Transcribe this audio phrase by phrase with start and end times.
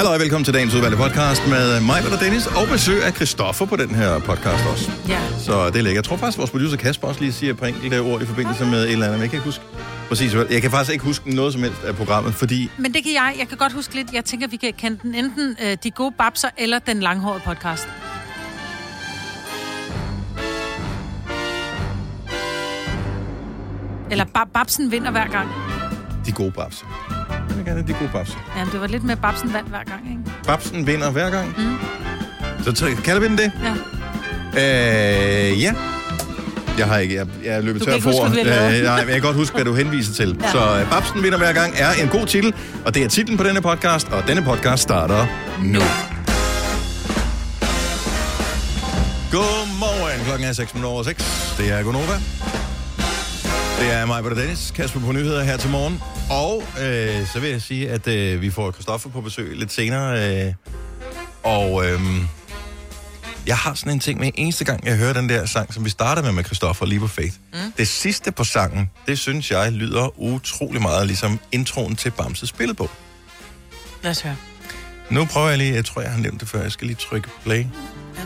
[0.00, 3.66] Hallo og velkommen til dagens udvalgte podcast med mig, og Dennis, og besøg af Christoffer
[3.66, 4.90] på den her podcast også.
[5.08, 5.20] Ja.
[5.38, 5.94] Så det er lækkert.
[5.94, 8.84] Jeg tror faktisk, vores producer Kasper også lige siger par enkelte ord i forbindelse med
[8.84, 9.64] et eller andet, men jeg kan ikke huske
[10.08, 10.44] præcis hvad.
[10.50, 13.34] Jeg kan faktisk ikke huske noget som helst af programmet, fordi Men det kan jeg.
[13.38, 14.12] Jeg kan godt huske lidt.
[14.12, 17.88] Jeg tænker, vi kan kende den enten øh, De Gode Babser eller Den Langhårede Podcast.
[24.10, 25.48] Eller ba- Babsen vinder hver gang.
[26.26, 26.86] de gode babser.
[27.50, 28.38] Jeg vil gerne de gode babser.
[28.56, 30.20] Ja, det var lidt med Babsen vandt hver gang, ikke?
[30.46, 31.54] Babsen vinder hver gang.
[31.58, 31.76] Mm.
[32.64, 33.52] Så t- kalder vi den det?
[34.54, 35.50] Ja.
[35.50, 35.72] Øh, ja.
[36.78, 38.30] Jeg har ikke, jeg, jeg er løbet Du tør for ord.
[38.30, 40.36] Øh, nej, men jeg kan godt huske, hvad du henviser til.
[40.42, 40.50] Ja.
[40.50, 42.54] Så uh, Babsen vinder hver gang er en god titel,
[42.84, 45.26] og det er titlen på denne podcast, og denne podcast starter
[45.62, 45.80] nu.
[49.32, 51.54] Godmorgen, klokken er 6 minutter over 6.
[51.58, 52.14] Det er Gonova.
[53.80, 56.00] Det er mig, Peter Dennis, Kasper på nyheder her til morgen.
[56.30, 60.46] Og øh, så vil jeg sige, at øh, vi får Christoffer på besøg lidt senere.
[60.46, 60.54] Øh,
[61.42, 62.00] og øh,
[63.46, 65.90] jeg har sådan en ting med, eneste gang jeg hører den der sang, som vi
[65.90, 67.34] starter med med Christoffer, lige på Faith.
[67.52, 67.72] Mm.
[67.76, 72.90] Det sidste på sangen, det synes jeg lyder utrolig meget ligesom introen til Bamses spillebog.
[74.02, 74.36] Lad os høre.
[75.10, 77.28] Nu prøver jeg lige, jeg tror, jeg har nævnt det før, jeg skal lige trykke
[77.44, 77.66] play.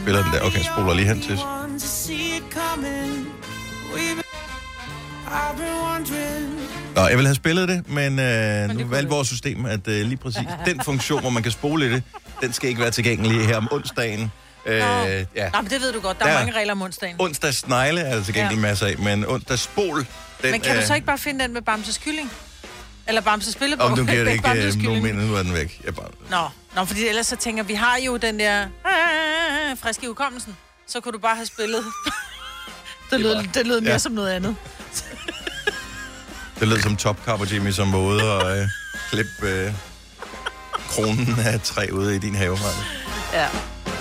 [0.03, 1.39] Spiller den der, okay, jeg spoler lige hen til.
[6.95, 10.07] Nå, jeg vil have spillet det, men øh, nu kunne valgte vores system, at øh,
[10.07, 12.03] lige præcis den funktion, hvor man kan spole i det,
[12.41, 14.33] den skal ikke være tilgængelig her om onsdagen.
[14.67, 14.85] Øh, ja.
[15.53, 16.19] Nå, men det ved du godt.
[16.19, 17.17] Der er Der- mange regler om onsdagen.
[17.19, 18.61] Onsdags snegle er der til gengæld Ja.
[18.61, 19.97] masser af, men onsdags spol,
[20.43, 22.31] den, Men kan du øh, så ikke bare finde den med Bamses kylling?
[23.09, 23.87] Eller Bamses spillebog?
[23.87, 25.81] Om du giver ikke øh, nogen mening, nu er den væk.
[25.85, 30.05] Jeg bare, Nå, Nå, fordi ellers så tænker vi har jo den der ah, friske
[30.05, 30.57] i hukommelsen.
[30.87, 31.85] Så kunne du bare have spillet.
[33.11, 33.99] det lød, det lød mere Ja.
[33.99, 34.57] som noget andet.
[36.61, 38.69] Det lød som Top Cup og Jimmy som måde at øh,
[39.11, 39.73] klippe øh,
[40.89, 42.57] kronen af træ ude i din have.
[42.57, 43.43] Maja.
[43.43, 43.49] Ja,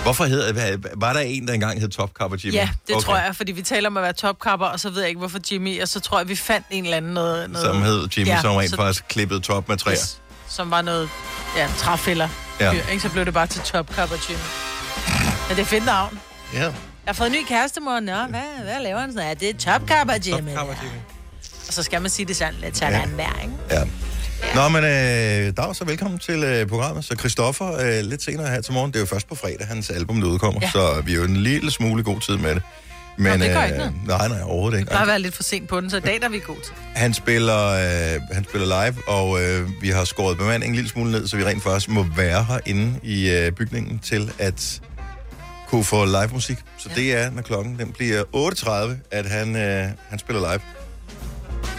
[0.02, 2.54] Hvorfor hedder, var der en, der engang hed Top og Jimmy?
[2.54, 3.04] ja det okay.
[3.04, 5.38] tror jeg, fordi vi taler om at være topkapper, og så ved jeg ikke, hvorfor
[5.52, 7.50] Jimmy, og så tror jeg, vi fandt en eller anden noget...
[7.50, 9.94] noget Som hed Jimmy, ja, Ja, som rent så- faktisk klippede top med træer.
[9.94, 11.08] Yes, som var noget,
[11.56, 12.28] ja, træfælder.
[12.60, 12.72] Ja.
[12.72, 12.80] Ja.
[12.90, 13.00] Ikke?
[13.02, 14.42] Så blev det bare til topkapper Jimmy.
[15.48, 16.20] Men det er fedt navn.
[16.52, 16.58] Ja.
[16.62, 16.72] Jeg
[17.06, 18.00] har fået en ny kæreste, mor.
[18.00, 19.12] Nå, hvad, hvad laver han?
[19.12, 20.50] Sådan, ja, det er topkapper Top Jimmy.
[20.56, 20.96] Cup og Jimmy.
[21.68, 22.98] Og så skal man sige det sådan lidt sådan Ja.
[22.98, 23.06] ja.
[23.16, 23.54] der, ikke?
[23.70, 23.84] Ja.
[24.54, 27.04] Nå, men øh, Dag, så velkommen til øh, programmet.
[27.04, 29.90] Så Christoffer, øh, lidt senere her til morgen, det er jo først på fredag, hans
[29.90, 30.66] album der udkommer, ja.
[30.66, 30.72] Ja.
[30.96, 32.62] så vi er jo en lille smule god tid med det.
[33.18, 33.94] Men, Nå, det gør ikke noget.
[34.06, 34.90] nej, nej, overhovedet ikke.
[34.92, 36.72] Bare være lidt for sent på den, så i dag der er vi gode til.
[36.94, 41.10] Han spiller, øh, han spiller live, og øh, vi har skåret bemandingen en lille smule
[41.10, 44.80] ned, så vi rent faktisk må være herinde i øh, bygningen til at
[45.68, 46.58] kunne få live musik.
[46.78, 47.00] Så ja.
[47.00, 50.60] det er, når klokken den bliver 8.30, at han, øh, han spiller live.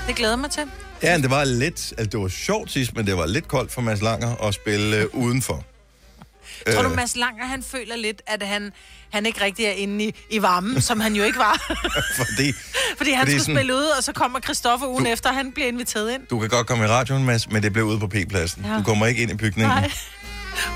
[0.08, 0.64] Det glæder mig til.
[1.04, 3.72] Ja, men det var lidt, altså det var sjovt sidst, men det var lidt koldt
[3.72, 5.64] for Mads Langer at spille øh, udenfor.
[6.74, 8.72] Tror du, Øh, Mads Langer, han føler lidt, at han,
[9.10, 11.76] han ikke rigtig er inde i, i varmen, som han jo ikke var?
[12.26, 12.54] Fordi
[12.98, 15.36] Fordi han Fordi skulle sådan- spille ude, og så kommer Christoffer ugen Du- efter, og
[15.36, 16.22] han bliver inviteret ind.
[16.30, 18.64] du kan godt komme i radioen, Mads, men det bliver ude på P-pladsen.
[18.66, 18.72] Ja.
[18.72, 18.78] Ja.
[18.78, 19.68] Du kommer ikke ind i bygningen.
[19.76, 19.92] Nej.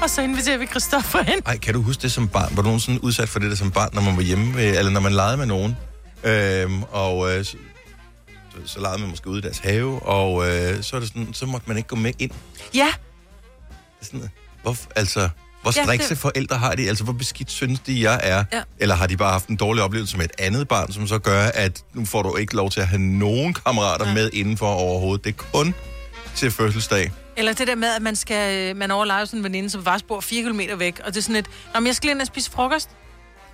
[0.01, 1.41] Og så inviterer vi Christoffer ind.
[1.45, 2.49] Ej, kan du huske det som barn?
[2.55, 4.91] Var du nogensinde udsat for det der som barn, når man var hjemme, ved, eller
[4.91, 5.77] når man legede med nogen?
[6.23, 7.45] Øhm, og øh,
[8.65, 11.45] så, legede man måske ude i deres have, og øh, så, er det sådan, så
[11.45, 12.31] måtte man ikke gå med ind.
[12.73, 12.87] Ja,
[14.01, 14.29] sådan,
[14.61, 15.29] hvor, altså,
[15.61, 16.87] hvor Ja, strikse det- forældre har de?
[16.89, 18.43] Altså, hvor beskidt synes de, jeg er?
[18.53, 18.61] Ja.
[18.79, 21.43] Eller har de bare haft en dårlig oplevelse med et andet barn, som så gør,
[21.43, 24.13] at nu får du ikke lov til at have nogen kammerater Ja.
[24.13, 25.25] med indenfor overhovedet.
[25.25, 25.73] Det er kun
[26.35, 27.11] til fødselsdag.
[27.37, 30.05] eller det der med, at man skal øh, man overlever sådan en veninde, som faktisk
[30.07, 30.99] bor 4 km væk.
[31.05, 32.89] Og det er sådan et, men jeg skal ind og spise frokost.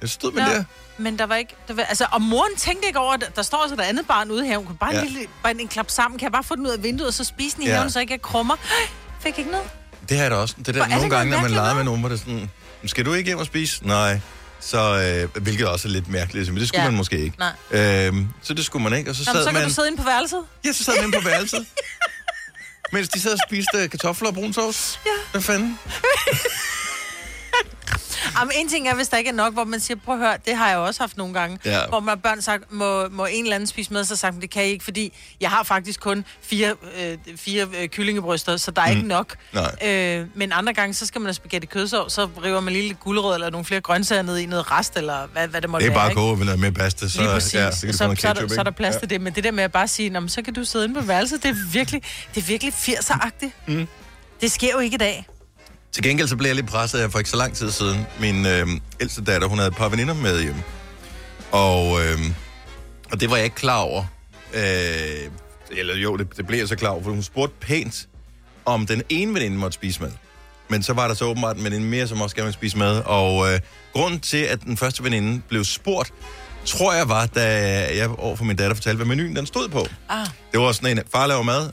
[0.02, 0.64] Jeg stod med Nå, der.
[0.98, 1.56] Men der var ikke...
[1.68, 4.32] Der var, altså, og moren tænkte ikke over, at der står så der andet barn
[4.32, 4.58] ude her.
[4.58, 5.02] Hun kunne bare, Ja.
[5.02, 6.20] en, lille, bare en, en klap sammen.
[6.20, 7.76] Kan jeg bare få den ud af vinduet, og så spise den i Ja.
[7.76, 8.56] haven, så ikke jeg krummer?
[9.24, 9.68] Fik ikke noget.
[10.10, 10.56] Det har jeg da også.
[10.58, 12.20] Det der, Hvor er det nogle gange, når man leger med nogen, hvor det er
[12.20, 12.50] sådan,
[12.82, 13.88] "Men skal du ikke hjem og spise?
[13.88, 14.20] Nej.
[14.60, 14.80] Så,
[15.36, 16.90] øh, hvilket også er lidt mærkeligt, men det skulle ja.
[16.90, 17.38] Man måske ikke.
[17.72, 18.06] Nej.
[18.08, 19.64] Øhm, så det skulle man ikke, og så sad så kan man...
[19.68, 20.42] du sidde inde på værelset.
[20.66, 21.66] Ja, så sad man inde på værelset.
[22.94, 25.00] mens de sad og spiste kartofler og brun sovs.
[25.06, 25.12] Ja.
[25.32, 25.80] Hvad fanden?
[28.40, 30.38] Jamen, en ting er, hvis der ikke er nok, hvor man siger, prøv at høre,
[30.46, 31.80] det har jeg også haft nogle gange, Ja.
[31.90, 34.64] hvor man børn sagt, må, må en eller anden spise med, så sagt, det kan
[34.66, 38.92] I ikke, fordi jeg har faktisk kun fire, øh, fire øh, kyllingebryster, så der er
[38.92, 38.96] mm.
[38.98, 39.36] ikke nok.
[39.54, 39.76] Nej.
[39.90, 43.00] Øh, men andre gange, så skal man have spaghetti kødsov, så river man lige lidt
[43.00, 45.92] guldrød eller nogle flere grøntsager ned i noget rest, eller hvad, hvad det måtte Det
[45.94, 46.06] er være.
[46.08, 48.50] bare koge med noget mere pasta, så, ja, så, så så, noget så, er ketchup,
[48.50, 49.22] der, så er der plads til det.
[49.22, 51.06] Men det der med at bare sige, "Nå, men så kan du sidde inde på
[51.06, 52.02] værelset, det er virkelig,
[52.36, 53.52] det er virkelig 80'er-agtigt.
[53.68, 53.88] Mm.
[54.42, 55.28] Det sker jo ikke i dag.
[55.96, 58.06] Til gengæld så blev jeg lidt presset her for ikke så lang tid siden.
[58.20, 58.68] Min øh,
[59.00, 60.56] ældste datter, hun havde et par veninder med hjem.
[61.52, 62.20] Og, øh,
[63.12, 64.06] og det var jeg ikke klar over.
[64.54, 65.30] Øh,
[65.72, 68.08] eller jo, det, det blev jeg så klar over, for hun spurgte pænt,
[68.66, 70.12] om den ene veninde måtte spise med.
[70.70, 73.02] Men så var der så åbenbart en veninde mere, som også gerne ville spise med.
[73.06, 73.60] Og øh,
[73.94, 76.14] grunden til, at den første veninde blev spurgt,
[76.66, 77.48] tror jeg var, da
[77.98, 79.88] jeg over for min datter fortalte, hvad menuen den stod på.
[80.10, 81.64] Ah, Det var sådan en, far laver mad,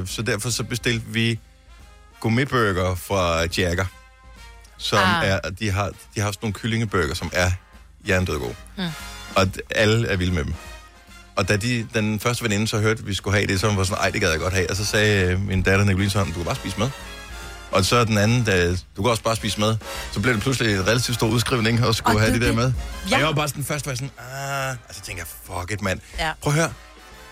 [0.00, 1.38] øh, så derfor så bestilte vi
[2.20, 3.84] gourmetburger fra Jagger.
[4.78, 5.28] Som Ah.
[5.28, 7.50] er, de har, de har sådan nogle kyllingeburger, som er
[8.08, 8.54] jerndød gode.
[8.78, 8.84] Mm.
[9.36, 10.54] Og alle er vilde med dem.
[11.36, 13.84] Og da de, den første veninde så hørte, at vi skulle have det, så var
[13.84, 14.70] sådan, ej, det gad jeg godt have.
[14.70, 16.90] Og så sagde øh, min datter Nicoline sådan, du kan bare spise med.
[17.70, 19.76] Og så den anden, da, du kan også bare spise med.
[20.12, 22.52] Så blev det pludselig en relativt stor udskrivning, og skulle Og have det det der
[22.52, 22.72] er med.
[23.10, 23.14] Ja.
[23.14, 25.70] Og jeg var bare sådan, først var jeg sådan, ah, og så tænker jeg, fuck
[25.70, 26.00] it, mand.
[26.18, 26.30] Ja.
[26.42, 26.72] Prøv at høre,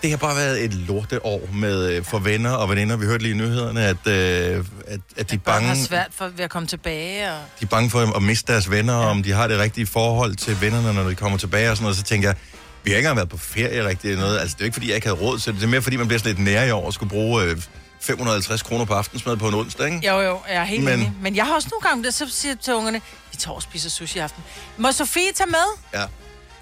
[0.01, 2.97] det har bare været et lorteår med, øh, for venner og veninder.
[2.97, 6.07] Vi hørte lige i nyhederne, at, øh, at, at de, er børn har bange, svært
[6.11, 7.31] for, ved at komme tilbage.
[7.31, 7.37] Og...
[7.59, 9.09] de er bange for at miste deres venner, ja.
[9.09, 11.97] om de har det rigtige forhold til vennerne, når de kommer tilbage og sådan noget.
[11.97, 12.37] Så tænker jeg,
[12.83, 14.39] vi har ikke engang været på ferie rigtig eller noget.
[14.39, 15.61] Altså, det er jo ikke, fordi jeg ikke havde råd til det.
[15.61, 17.57] Det er mere, fordi man bliver sådan lidt nær i år og skulle bruge øh,
[18.01, 20.07] 550 kroner på aftensmad på en onsdag, ikke?
[20.07, 21.13] Jo, jo, jeg er helt Men- enig.
[21.21, 23.89] Men jeg har også nogle gange, der så siger til ungerne, vi tager og spiser
[23.89, 24.43] sushi i aften.
[24.77, 25.65] Må Sofie tage med?
[25.93, 26.05] Ja.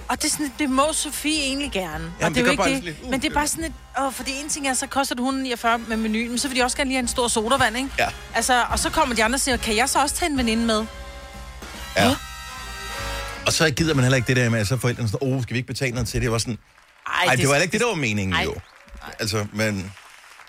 [0.09, 1.93] Og det, er sådan, det må Sofie egentlig gerne.
[1.93, 2.95] Jamen, og det, det er jo bare ikke det.
[3.03, 3.73] uh, men det er bare sådan et...
[4.01, 6.63] Åh, fordi en ting er, så koster det 149 med menuen, men så vil de
[6.63, 7.89] også gerne lige have en stor sodavand, ikke?
[7.99, 8.07] Ja.
[8.35, 10.65] Altså, og så kommer de andre og siger, kan jeg så også tage en veninde
[10.65, 10.85] med?
[11.97, 12.15] ja.
[13.45, 15.43] Og så gider man heller ikke det der med, at så forældrene sådan, åh, oh,
[15.43, 16.31] skal vi ikke betale noget til det?
[16.31, 16.57] Var sådan,
[17.07, 18.43] Ej, nej, det var heller ikke det, der var meningen Ej.
[18.43, 18.55] jo.
[19.19, 19.93] Altså, men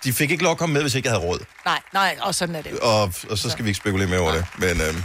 [0.03, 1.39] de fik ikke lov at komme med, hvis ikke jeg havde råd.
[1.65, 2.79] Nej, nej, og sådan er det.
[2.79, 4.45] Og, og så skal vi ikke spekulere mere over det.
[4.57, 5.03] Men øhm,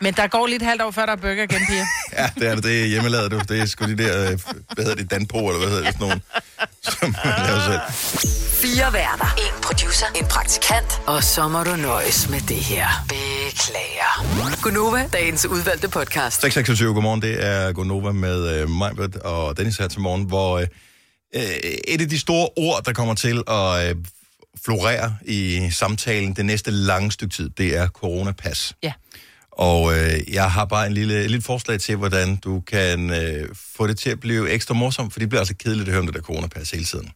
[0.00, 1.86] Men der går lige et halvt år, før der er burger igen, piger.
[2.18, 2.64] ja, det er det.
[2.64, 3.38] Det er hjemmelavet, du.
[3.48, 4.38] Det er sgu de der, øh,
[4.74, 6.20] hvad hedder det, Danpo, eller hvad hedder det, sådan nogle,
[7.00, 7.80] som man laver selv.
[8.62, 9.34] Fire værter.
[9.38, 10.06] En producer.
[10.14, 11.00] En praktikant.
[11.06, 12.86] Og så må du nøjes med det her.
[13.08, 14.60] Beklager.
[14.62, 16.40] Gunova, dagens udvalgte podcast.
[16.40, 17.22] 626, godmorgen.
[17.22, 20.66] Det er Gonova med øh, Majbert og Dennis her til morgen, hvor øh,
[21.34, 21.42] øh,
[21.88, 23.96] et af de store ord, der kommer til at øh,
[24.64, 28.72] florere i samtalen det næste lange stykke tid, det er coronapas.
[28.82, 28.92] Ja.
[29.58, 33.86] Og øh, jeg har bare en lille, lille forslag til, hvordan du kan øh, få
[33.86, 36.14] det til at blive ekstra morsomt, for det bliver altså kedeligt at høre om det
[36.14, 37.10] der coronapas hele tiden.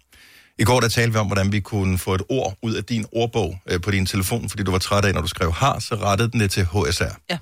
[0.58, 3.06] I går der talte vi om, hvordan vi kunne få et ord ud af din
[3.12, 5.94] ordbog øh, på din telefon, fordi du var træt af, når du skrev har, så
[5.94, 7.04] rettede den det til HSR.
[7.30, 7.38] Ja.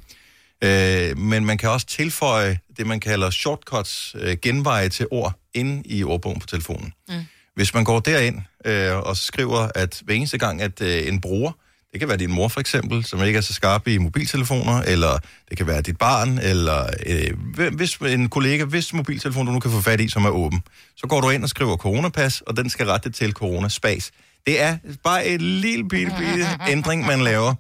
[0.65, 5.83] Øh, men man kan også tilføje det, man kalder shortcuts, øh, genveje til ord, inde
[5.85, 6.93] i ordbogen på telefonen.
[7.09, 7.15] Mm.
[7.55, 11.53] Hvis man går derind øh, og skriver, at hver eneste gang, at øh, en bruger,
[11.93, 15.19] det kan være din mor for eksempel, som ikke er så skarp i mobiltelefoner, eller
[15.49, 19.71] det kan være dit barn, eller øh, hvis en kollega, hvis mobiltelefon du nu kan
[19.71, 20.63] få fat i, som er åben,
[20.97, 24.11] så går du ind og skriver coronapas, og den skal rette til coronaspas.
[24.47, 27.55] Det er bare en lille bitte, bitte ændring, man laver.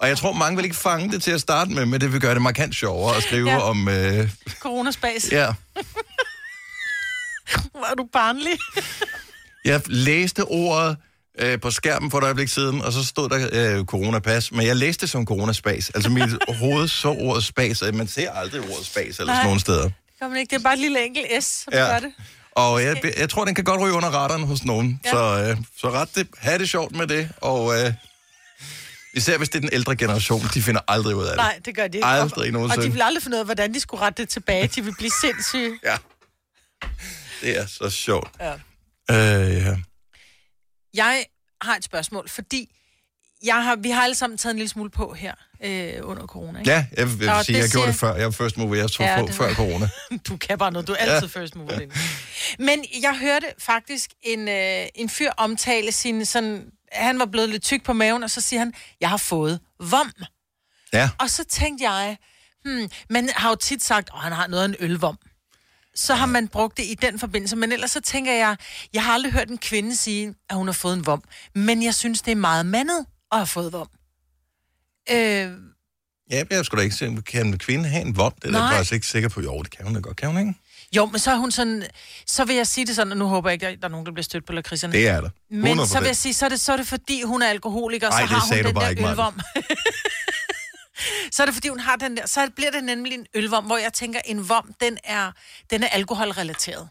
[0.00, 2.20] Og jeg tror, mange vil ikke fange det til at starte med, men det vil
[2.20, 3.58] gøre det markant sjovere at skrive ja.
[3.58, 3.88] Om...
[3.88, 4.30] Øh,
[4.60, 5.28] Coronaspas.
[5.32, 5.46] ja.
[7.74, 8.52] Er du barnlig?
[9.64, 10.96] Jeg læste ordet
[11.38, 13.48] øh, på skærmen for et øjeblik siden, og så stod der
[13.78, 15.90] øh, coronapas, men jeg læste det som coronaspas.
[15.90, 16.30] Altså mit
[16.60, 19.90] hoved så ordet spas, og man ser aldrig ordet spas eller sådan nogle steder.
[20.22, 21.78] Kom ikke, det er bare et lille enkelt S, som Ja.
[21.92, 22.12] gør det.
[22.52, 25.00] Og jeg, jeg tror, den kan godt ryge under radaren hos nogen.
[25.04, 25.10] Ja.
[25.10, 27.92] Så, øh, så ret det, have det sjovt med det, og øh,
[29.14, 31.36] især hvis det er den ældre generation, de finder aldrig ud af det.
[31.36, 32.06] Nej, det gør de ikke.
[32.06, 32.86] Aldrig og, og nogensinde.
[32.86, 34.66] de vil aldrig finde ud af, hvordan de skulle rette det tilbage.
[34.66, 35.78] De vil blive sindssyge.
[35.84, 35.96] Ja.
[37.40, 38.30] Det er så sjovt.
[38.40, 38.52] Ja.
[39.10, 39.76] Øh, ja.
[40.94, 41.24] Jeg
[41.62, 42.74] har et spørgsmål, fordi
[43.44, 45.34] jeg har, vi har alle sammen taget en lille smule på her
[45.64, 46.58] øh, under corona.
[46.58, 46.70] Ikke?
[46.70, 48.14] ja, jeg vil sige, jeg gjorde det siger- før.
[48.14, 49.88] Jeg var first mover, jeg tog Ja, på det før corona.
[50.28, 50.88] Du kan bare noget.
[50.88, 51.40] Du er altid ja.
[51.40, 51.80] first mover.
[52.58, 56.64] Men jeg hørte faktisk en, øh, en fyr omtale sin sådan...
[56.92, 60.12] Han var blevet lidt tyk på maven, og så siger han, jeg har fået vom.
[60.92, 61.10] Ja.
[61.18, 62.16] Og så tænkte jeg,
[62.64, 65.18] hmm, man har jo tit sagt, at han har noget af en ølvom.
[65.94, 67.56] Så har man brugt det i den forbindelse.
[67.56, 68.56] Men ellers så tænker jeg,
[68.92, 71.22] jeg har aldrig hørt en kvinde sige, at hun har fået en vom.
[71.54, 73.88] Men jeg synes, det er meget mandet at have fået vom.
[75.10, 75.50] Øh,
[76.30, 78.32] Ja, jeg skulle da ikke se, kan en kvinde have en vom?
[78.42, 79.40] Det er jeg faktisk ikke sikker på.
[79.40, 80.16] Jo, det kan hun da godt.
[80.16, 80.54] Kan hun ikke?
[80.96, 81.82] jo, men så er hun sådan...
[82.26, 84.06] Så vil jeg sige det sådan, og nu håber jeg ikke, at der er nogen,
[84.06, 84.92] der bliver stødt på lakridserne.
[84.92, 85.28] Det er der.
[85.28, 85.32] 100%.
[85.50, 88.10] Men så vil jeg sige, så er det, så er det fordi, hun er alkoholiker,
[88.10, 89.40] Ej, så har hun den der ølvom.
[91.32, 93.76] så er det fordi, hun har den der, så bliver det nemlig en ølvom, hvor
[93.76, 95.32] jeg tænker, en vom, den er,
[95.70, 96.88] den er alkoholrelateret.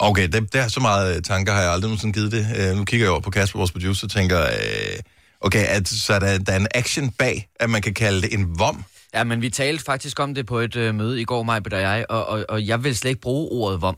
[0.00, 2.70] Okay, det, det er så meget øh, tanker, har jeg aldrig nogensinde givet det.
[2.70, 4.98] Uh, nu kigger jeg over på Kasper, vores producer, og tænker, uh,
[5.40, 8.34] okay, at, så er der, der er en action bag, at man kan kalde det
[8.34, 8.84] en vom.
[9.14, 11.80] Ja, men vi talte faktisk om det på et øh, møde i går, mig og
[11.80, 13.96] jeg, og, og, og jeg vil slet ikke bruge ordet vom.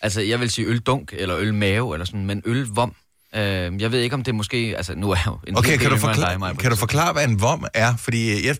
[0.00, 2.94] Altså, jeg vil sige øldunk, eller ølmave, eller sådan, men ølvom.
[3.36, 4.74] Øh, jeg ved ikke, om det måske...
[4.76, 7.24] Altså, nu er jeg jo en Okay, kan du, forklare, dig, kan du forklare, hvad
[7.28, 7.96] en vom er?
[7.96, 8.56] Fordi øh, jeg,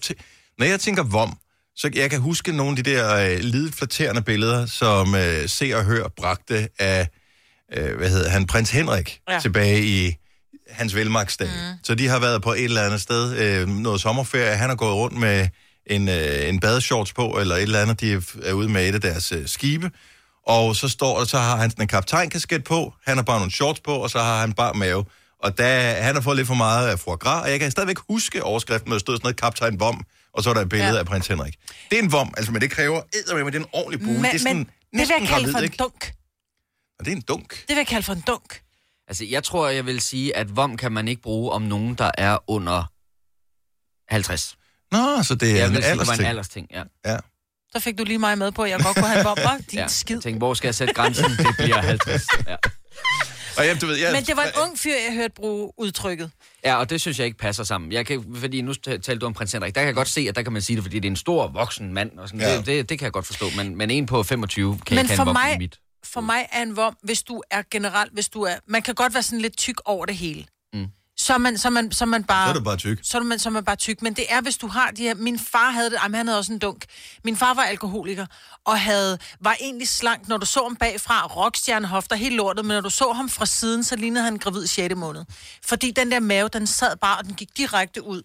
[0.59, 1.37] når jeg tænker vom,
[1.76, 5.73] så jeg kan huske nogle af de der øh, lidet flatterende billeder, som øh, Se
[5.76, 7.09] og Hør bragte af,
[7.76, 9.40] øh, hvad hedder han, prins Henrik, ja.
[9.40, 10.14] Tilbage i
[10.71, 11.47] hans velmagtsdag.
[11.49, 11.78] Mm.
[11.85, 14.57] Så de har været på et eller andet sted, øh, noget sommerferie.
[14.57, 15.49] Han har gået rundt med
[15.87, 18.00] en, øh, en badeshorts på, eller et eller andet.
[18.00, 19.90] De er- er ude med et af deres øh, skibe.
[20.47, 23.53] Og så står der, så har han sådan en kaptajnkasket på, han har bare nogle
[23.53, 25.05] shorts på, og så har han bare mave.
[25.39, 27.97] Og da, han har fået lidt for meget af foie gras, og jeg kan stadigvæk
[28.09, 30.93] huske overskriften, hvor der stod sådan noget kaptajn Vom, og så er der et billede
[30.93, 30.99] ja.
[30.99, 31.55] Af prins Henrik.
[31.91, 34.13] Det er en vom, altså, men det kræver eddermame, det er en ordentlig bue.
[34.15, 35.77] Men, det er sådan men det vil jeg kalde for en ikke?
[35.77, 36.13] dunk.
[36.99, 37.51] Og det er en dunk.
[37.51, 38.61] Det vil jeg kalde for en dunk.
[39.09, 42.11] Altså, jeg tror, jeg vil sige, at vom kan man ikke bruge om nogen, der
[42.19, 42.93] er under
[44.13, 44.57] 50.
[44.93, 46.29] Nå, så det er Jeg en vil sige, det var en aldersting.
[46.29, 46.67] aldersting,
[47.05, 47.13] ja.
[47.13, 47.19] Ja.
[47.76, 49.59] Så fik du lige mig med på, at jeg godt kunne have en bomber.
[49.71, 49.88] Din ja.
[49.88, 50.16] skid.
[50.16, 51.25] Jeg tænkte, hvor skal jeg sætte grænsen?
[51.31, 52.23] Det bliver 50.
[52.49, 52.57] Ja.
[53.59, 56.31] Og jamen, du ved, jeg, Men det var en ung fyr, jeg hørte bruge udtrykket.
[56.64, 57.93] ja, og det synes jeg ikke passer sammen.
[57.93, 59.75] Jeg kan, fordi nu talte du om prins Henrik.
[59.75, 61.16] Der kan jeg godt se, at der kan man sige det, fordi det er en
[61.16, 62.19] stor voksen mand.
[62.19, 62.40] Og sådan.
[62.40, 62.57] Ja.
[62.57, 63.47] Det, det, det, kan jeg godt forstå.
[63.57, 65.78] Men, men en på 25 kan Men ikke have for en mig- mit.
[66.04, 68.54] For mig er en vom, hvis du er generelt, hvis du er...
[68.69, 70.45] Man kan godt være sådan lidt tyk over det hele.
[71.25, 72.47] Så er man, så er man, så er man bare...
[72.47, 72.99] Så er du bare tyk.
[73.02, 74.02] Så er man, så er man bare tyk.
[74.02, 75.14] Men det er, hvis du har de her...
[75.14, 75.99] Min far havde det...
[76.02, 76.85] Jamen, han havde også en dunk.
[77.25, 78.26] Min far var alkoholiker,
[78.64, 80.28] og havde, var egentlig slank.
[80.28, 83.85] Når du så ham bagfra, rockstjernehofter, helt lortet, men når du så ham fra siden,
[83.85, 84.95] så lignede han gravid 6.
[84.97, 85.25] måned.
[85.66, 88.23] Fordi den der mave, den sad bare, og den gik direkte ud.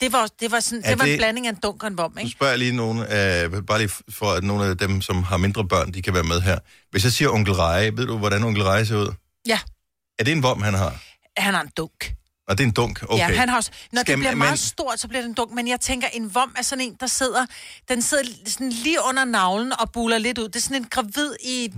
[0.00, 1.88] Det var, det var, sådan, Er det var det- en blanding af en dunk og
[1.88, 2.30] en vom, Nu ikke?
[2.32, 5.68] spørger jeg lige nogen, øh, bare lige for at nogle af dem, som har mindre
[5.68, 6.58] børn, de kan være med her.
[6.90, 9.12] Hvis jeg siger onkel Reje, ved du, hvordan onkel Reje ser ud?
[9.46, 9.58] Ja,
[10.18, 10.94] Er det en vom, han har?
[11.36, 12.12] han har en dunk.
[12.52, 13.02] Og det er en dunk?
[13.08, 13.18] Okay.
[13.18, 15.52] Ja, han har også, når Skal det bliver meget stort, så bliver det en dunk.
[15.52, 17.46] Men jeg tænker, en vom er sådan en, der sidder,
[17.88, 20.48] den sidder sådan lige under navlen og buler lidt ud.
[20.48, 21.72] Det er sådan en gravid i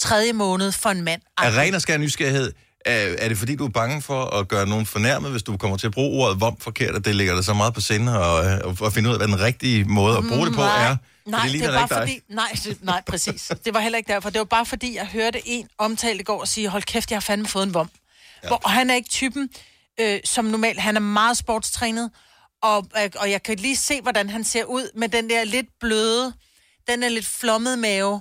[0.00, 1.22] tredje måned for en mand.
[1.38, 2.52] Af ren og skær nysgerrighed,
[2.84, 5.76] er, er det fordi, du er bange for at gøre nogen fornærmet, hvis du kommer
[5.76, 8.34] til at bruge ordet vom forkert, at det ligger dig så meget på sinde, og,
[8.64, 10.96] og, og finde ud af, hvad den rigtige måde at bruge det på er?
[11.24, 12.00] For Nej, det, er da bare ikke dig.
[12.00, 12.34] fordi...
[12.34, 13.52] Nej, det, nej, præcis.
[13.64, 14.30] Det var heller ikke derfor.
[14.30, 17.16] Det var bare fordi, jeg hørte en omtale i går og sige, hold kæft, jeg
[17.16, 17.90] har fandme fået en vom.
[18.42, 18.48] Ja.
[18.48, 19.50] Hvor, og han er ikke typen,
[20.00, 20.80] øh, som normalt.
[20.80, 22.10] Han er meget sportstrænet,
[22.62, 25.66] og, øh, og jeg kan lige se, hvordan han ser ud med den der lidt
[25.80, 26.32] bløde,
[26.88, 28.20] den er lidt flommet mave.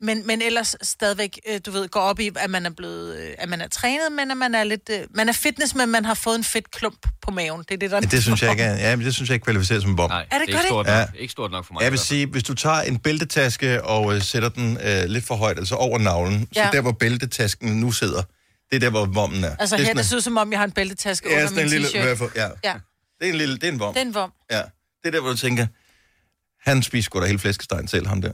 [0.00, 3.30] Men, men ellers stadigvæk, øh, du ved, går op i, at man er blevet, øh,
[3.38, 6.04] at man er trænet, men at man er lidt, øh, man er fitness, men man
[6.04, 7.58] har fået en fedt klump på maven.
[7.68, 9.34] Det er det, der Men det synes jeg ikke er, ja, men det synes jeg
[9.34, 10.10] ikke kvalificerer som en vom.
[10.10, 10.98] Nej, Er det det er godt, ikke stort, ikke?
[10.98, 11.08] nok.
[11.18, 11.82] Ikke stort nok for mig.
[11.82, 15.34] Jeg vil sige, hvis du tager en bæltetaske og øh, sætter den øh, lidt for
[15.36, 16.60] højt, altså over navlen, ja.
[16.60, 16.66] Ja.
[16.66, 18.22] så der, hvor bæltetasken nu sidder,
[18.70, 19.56] det er der, hvor vommen er.
[19.56, 21.40] Altså det er her, det ser ud som om, jeg har en bæltetaske en- ja,
[21.42, 22.30] under min en lille, t-shirt.
[22.36, 22.48] ja.
[22.64, 22.74] Ja,
[23.20, 23.94] Det er en lille, det er en vom.
[23.94, 24.32] den vom.
[24.50, 24.56] Ja.
[24.56, 24.64] Det
[25.04, 25.66] er der, hvor du tænker,
[26.70, 28.32] han spiser sgu da hele flæskestegen selv, ham der.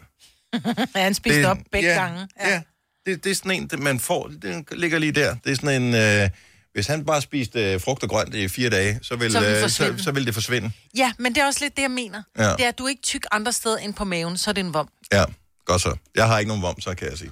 [0.96, 2.28] Ja, han spiste det, op begge ja, gange.
[2.40, 2.48] Ja.
[2.50, 2.62] ja.
[3.06, 5.36] Det, det er sådan en, det, man får, det ligger lige der.
[5.44, 6.30] Det er sådan en, øh,
[6.72, 9.48] hvis han bare spiste øh, frugt og grønt i fire dage, så vil, Så vil
[9.48, 10.02] det øh, så, forsvinde.
[10.02, 10.72] så vil det forsvinde.
[10.96, 12.22] Ja, men det er også lidt det, jeg mener.
[12.38, 12.42] Ja.
[12.52, 14.64] Det er, at du er ikke tyk andre steder end på maven, så er det
[14.64, 14.88] en vom.
[15.12, 15.24] Ja,
[15.64, 15.96] godt så.
[16.14, 17.30] Jeg har ikke nogen vom, så kan jeg sige.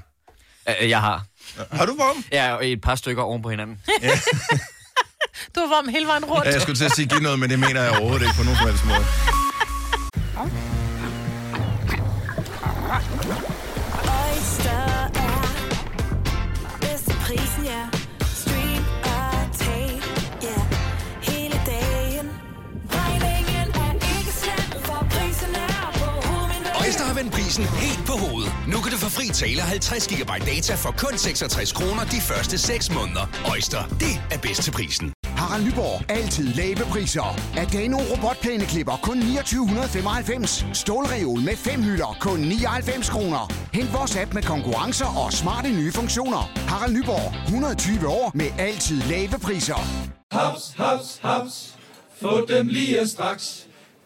[0.88, 1.26] Jeg har.
[1.72, 2.24] Har du vom?
[2.32, 3.78] Ja, og et par stykker oven på hinanden.
[5.54, 6.46] Du er vom hele vejen rundt.
[6.46, 8.42] Ja, jeg skulle til at sige, giv noget, men det mener jeg overhovedet ikke på
[8.42, 9.04] nogen som helst måde.
[14.20, 17.99] Oyster er bedst til prisen, ja.
[27.20, 28.52] Vendt prisen helt på hovedet.
[28.72, 32.58] Nu kan du få fri tale 50 GB data for kun 66 kroner de første
[32.58, 33.24] 6 måneder.
[33.52, 35.12] Øjster, det er bedst til prisen.
[35.40, 36.10] Harald Nyborg.
[36.10, 37.28] Altid lave priser.
[37.62, 40.66] Adano robotplæneklipper kun 2995.
[40.72, 43.52] Stålreol med fem hylder kun 99 kroner.
[43.74, 46.42] Hent vores app med konkurrencer og smarte nye funktioner.
[46.70, 47.28] Harald Nyborg.
[47.44, 49.80] 120 år med altid lave priser.
[50.32, 51.74] Haps, haps, haps.
[52.22, 53.69] Få dem lige straks.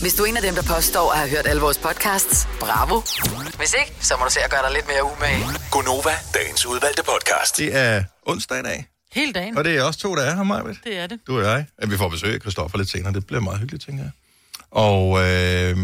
[0.00, 3.00] Hvis du er en af dem, der påstår at have hørt alle vores podcasts, bravo.
[3.56, 5.44] Hvis ikke, så må du se at gøre dig lidt mere umage.
[5.70, 7.56] Gonova, dagens udvalgte podcast.
[7.56, 9.58] Det er onsdag i dag, Hele dagen.
[9.58, 10.78] og det er også to, der er her, Majbet.
[10.84, 11.20] Det er det.
[11.26, 11.66] Du og jeg.
[11.88, 13.12] Vi får besøg af Christoffer lidt senere.
[13.12, 14.12] Det bliver meget hyggeligt, tænker jeg.
[14.70, 15.76] Og øh,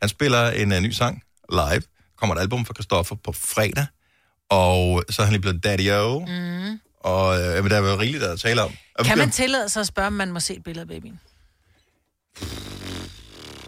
[0.00, 1.82] han spiller en uh, ny sang live.
[2.18, 3.86] Kommer et album fra Christoffer på fredag.
[4.50, 6.18] Og så er han lige blevet Daddy-O.
[6.18, 6.80] Mm.
[7.00, 8.70] Og øh, men der er jo rigeligt at tale om.
[9.04, 11.20] Kan man tillade sig at spørge, om man må se et billede af babyen?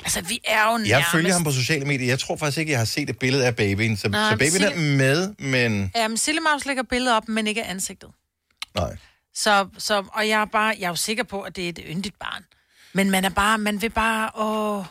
[0.06, 0.90] Altså, vi er jo nærmest...
[0.90, 2.06] Jeg følger ham på sociale medier.
[2.08, 3.96] Jeg tror faktisk ikke, jeg har set et billede af babyen.
[3.96, 5.92] Så, Nej, så babyen er Sille- med, men...
[5.94, 8.10] Ja, men Sille Maus lægger billeder op, men ikke ansigtet.
[8.74, 8.96] Nej.
[9.34, 11.80] Så, så, og jeg er, bare, jeg er jo sikker på, at det er et
[11.88, 12.44] yndigt barn.
[12.92, 14.84] Men man er bare, man vil bare, åh...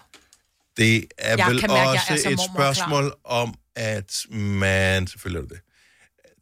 [0.77, 2.73] Det er Jeg vel kan mærke, jeg også er et mormor klar.
[2.73, 5.07] spørgsmål om, at man...
[5.07, 5.59] Selvfølgelig er det det.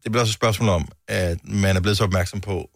[0.03, 2.69] Det bliver også et spørgsmål om, at man er blevet så opmærksom på,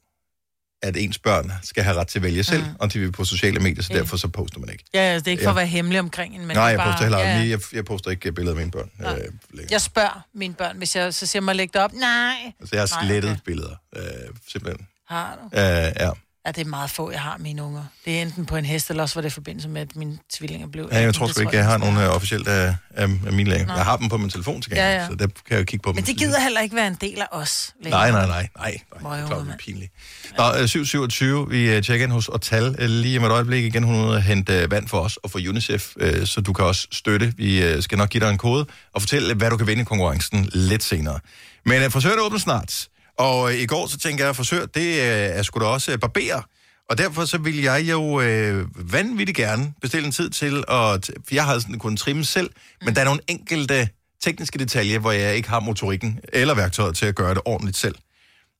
[0.81, 2.69] at ens børn skal have ret til at vælge selv, mm.
[2.79, 4.83] om de vil på sociale medier, så derfor så poster man ikke.
[4.93, 5.51] Ja, altså, det er ikke for Ja.
[5.51, 7.45] at være hemmelig omkring en, men Nej, jeg bare, poster heller aldrig.
[7.45, 7.49] ja.
[7.49, 8.91] Jeg, jeg poster ikke billeder af mine børn.
[8.99, 9.31] Øh, længere.
[9.71, 11.93] Jeg spørger mine børn, hvis jeg så siger mig lægge det op.
[11.93, 12.33] Nej.
[12.59, 13.41] altså, jeg har Nej, slettet okay.
[13.45, 14.03] billeder, øh,
[14.51, 14.87] simpelthen.
[15.09, 15.59] Har du?
[15.59, 15.63] Øh,
[15.99, 16.09] ja.
[16.47, 17.83] Ja, det er meget få, jeg har mine unger.
[18.05, 20.17] Det er enten på en hest, eller også var det i forbindelse med, at mine
[20.33, 20.89] tvillinger blev...
[20.91, 23.73] ja, jeg tror sgu ikke, jeg har nogen øh, officielt af, af, af mine læge.
[23.75, 25.07] Jeg har dem på min telefon til gengæld, Ja, ja.
[25.07, 25.95] så der kan jeg jo kigge på dem.
[25.95, 27.73] Men det gider heller ikke være en del af os.
[27.83, 28.47] Nej, nej, nej, nej.
[28.57, 28.71] nej
[29.15, 29.91] det er klart, det er pinligt.
[30.37, 33.83] Nå, øh, 727, vi øh, tjekker ind hos Otal øh, lige om et øjeblik igen.
[33.83, 36.53] Hun er ude at hente øh, vand for os og for UNICEF, øh, så du
[36.53, 37.33] kan også støtte.
[37.37, 39.85] Vi øh, skal nok give dig en kode og fortælle, hvad du kan vinde i
[39.85, 41.19] konkurrencen lidt senere.
[41.65, 44.87] Men øh, frisøren åbner snart, og øh, i går så tænkte jeg, at frisør, det
[44.87, 46.41] øh, er sgu da også øh, barberer.
[46.89, 51.35] Og derfor så vil jeg jo øh, vanvittigt gerne bestille en tid til, at, for
[51.35, 52.49] jeg har sådan kunnet trimme selv,
[52.85, 53.89] men der er nogle enkelte
[54.23, 57.95] tekniske detaljer, hvor jeg ikke har motorikken eller værktøjet til at gøre det ordentligt selv.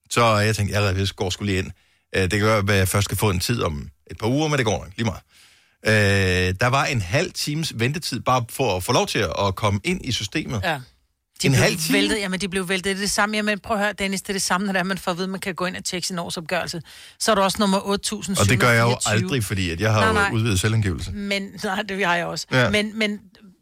[0.09, 1.71] Så jeg tænkte, jeg går skulle lige ind.
[2.15, 4.47] Øh, Det kan være, at jeg først skal få en tid om et par uger,
[4.47, 5.21] men det går nok lige meget.
[5.85, 9.79] Øh, der var en halv times ventetid bare for at få lov til at komme
[9.83, 10.61] ind i systemet.
[10.63, 10.79] Ja.
[11.41, 11.97] De En blev halv time?
[11.97, 12.83] Væltet, jamen, de blev væltet.
[12.85, 13.35] Det er det samme.
[13.35, 15.17] Jamen, prøv at høre, Dennis, det er det samme, når det er, man får at
[15.17, 16.81] vide, at man kan gå ind og tjekke sin årsopgørelse.
[17.19, 18.41] Så er du også nummer 8.724.
[18.41, 20.31] Og det gør jeg jo aldrig, fordi at jeg har Nej, nej.
[20.33, 21.11] udvidet selvangivelse.
[21.11, 22.47] Men, nej, det har jeg også.
[22.51, 22.69] Ja.
[22.69, 23.19] Men, men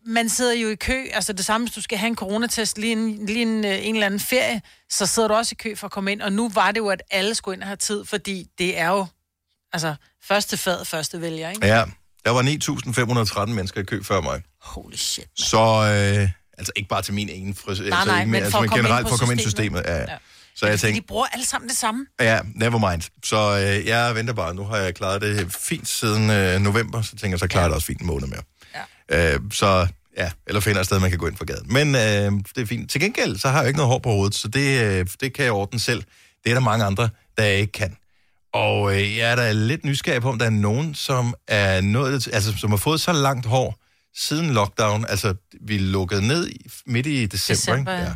[0.08, 2.92] man sidder jo i kø, altså det samme, hvis du skal have en coronatest lige
[2.92, 5.88] en, lige en, øh, en eller anden ferie, så sidder du også i kø for
[5.88, 6.22] at komme ind.
[6.22, 8.88] Og nu var det jo, at alle skulle ind og have tid, fordi det er
[8.90, 9.06] jo,
[9.74, 9.96] altså,
[10.28, 11.68] første fad, første vælger, ikke?
[11.68, 11.84] Ja,
[12.26, 12.44] der var
[13.46, 14.42] 9.513 mennesker i kø før mig.
[14.62, 15.28] Holy shit.
[15.38, 15.58] Så,
[16.22, 18.70] øh, altså ikke bare til min egen frisør, Nej, altså, nej, ikke, men altså, men
[18.70, 19.84] generelt for at komme ind i systemet.
[19.86, 20.00] Ja.
[20.00, 20.06] Ja.
[20.56, 22.06] Så jeg De tænkte, bruger alle sammen det samme.
[22.20, 23.02] ja, never mind.
[23.24, 23.38] Så
[23.80, 24.56] øh, jeg venter bare.
[24.56, 27.70] Nu har jeg klaret det fint siden øh, november, så tænker jeg, så klarer jeg
[27.70, 28.42] det også fint en måned mere.
[29.12, 29.34] Ja.
[29.34, 31.74] Øh, så ja, eller finder et sted, man kan gå ind for gaden.
[31.74, 32.92] Men øh, det er fint.
[32.92, 35.46] Til gengæld, så har jeg ikke noget hår på hovedet, så det, øh, det kan
[35.46, 36.04] jeg ordne selv.
[36.44, 37.98] Det er der mange andre, der ikke kan.
[38.54, 42.28] Og øh, jeg er da lidt nysgerrig på, om der er nogen, som er nået,
[42.34, 43.80] altså, som har fået så langt hår
[44.18, 45.06] siden lockdown.
[45.10, 46.52] Altså, vi lukkede ned
[46.86, 48.06] midt i december, December, ikke?
[48.06, 48.14] ja.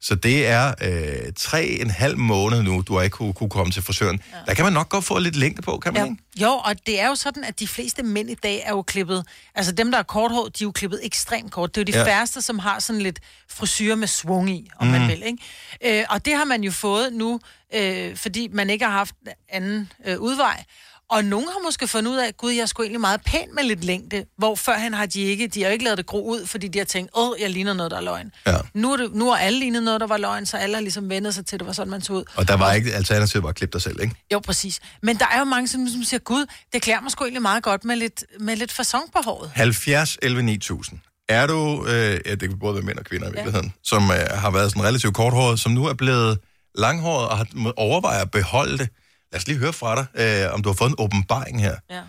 [0.00, 3.72] Så det er øh, tre en halv måned nu, du har ikke kunne, kunne komme
[3.72, 4.20] til frisøren.
[4.32, 4.38] Ja.
[4.46, 6.10] Der kan man nok godt få lidt længde på, kan man Ja.
[6.10, 6.22] ikke?
[6.36, 9.26] Jo, og det er jo sådan, at de fleste mænd i dag er jo klippet...
[9.54, 11.74] Altså dem, der er korthår, de er jo klippet ekstremt kort.
[11.74, 12.16] Det er jo de Ja.
[12.16, 14.92] færreste, som har sådan lidt frisyrer med svung i, om mm.
[14.92, 15.00] Mhm.
[15.00, 16.00] man vil, ikke?
[16.00, 17.40] Øh, og det har man jo fået nu,
[17.74, 19.14] øh, fordi man ikke har haft
[19.48, 20.64] anden øh, udvej.
[21.10, 23.62] Og nogen har måske fundet ud af, gud, jeg er sgu egentlig meget pæn med
[23.64, 26.68] lidt længde, hvor førhen har de ikke, de har ikke lavet det gro ud, fordi
[26.68, 28.32] de har tænkt, åh, jeg ligner noget, der er løgn.
[28.46, 28.56] Ja.
[28.74, 31.10] Nu, er det, nu har alle lignet noget, der var løgn, så alle har ligesom
[31.10, 32.24] vendet sig til, at det var sådan, man så ud.
[32.36, 34.14] Og der var ikke alternativet bare at klippe dig selv, ikke?
[34.32, 34.80] Jo, præcis.
[35.02, 37.62] Men der er jo mange, som, som siger, gud, det klæder mig sgu egentlig meget
[37.62, 39.50] godt med lidt, med lidt fasong på håret.
[39.54, 41.00] 70 11 9000.
[41.28, 44.16] Er du, øh, ja, det kan både være mænd og kvinder i virkeligheden, som øh,
[44.34, 46.38] har været sådan relativt korthåret, som nu er blevet
[46.74, 48.88] langhåret og har overvejer at beholde det.
[49.32, 50.06] Lad os lige høre fra dig,
[50.46, 51.76] øh, om du har fået en åbenbaring her.
[51.90, 52.02] Ja.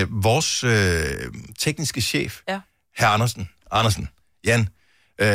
[0.00, 2.60] Øh, vores øh, tekniske chef, Ja.
[2.96, 4.08] herr Andersen, Andersen,
[4.44, 4.60] Jan,
[5.20, 5.26] øh,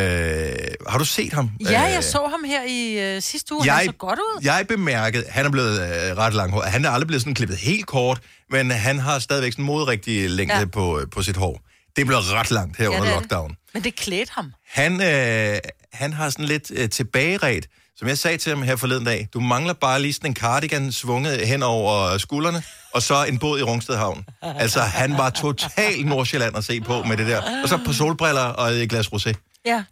[0.90, 1.50] har du set ham?
[1.62, 3.70] Ja, jeg Øh, så ham her i øh, sidste uge.
[3.72, 4.40] Han så godt ud.
[4.44, 6.72] Jeg bemærkede, han er blevet øh, ret langhåret.
[6.72, 10.58] Han er aldrig blevet sådan klippet helt kort, men han har stadigvæk sådan modrigtig længde
[10.58, 10.66] ja.
[10.66, 11.62] På, øh, på sit hår.
[11.96, 13.22] Det blev ret langt her Ja, under det er det.
[13.32, 13.56] lockdown.
[13.74, 14.54] Men det klædte ham.
[14.68, 15.58] Han, øh,
[15.94, 17.66] han har sådan lidt øh, tilbageret.
[18.04, 20.92] Som jeg sagde til ham her forleden dag, du mangler bare lige sådan en cardigan
[20.92, 22.64] svunget hen over skuldrene,
[22.94, 24.26] og så en båd i Rungsted Havn.
[24.42, 27.42] Altså, han var total Nordsjælland at se på med det der.
[27.64, 29.34] Og så på solbriller og et glas rosé.
[29.66, 29.84] Ja.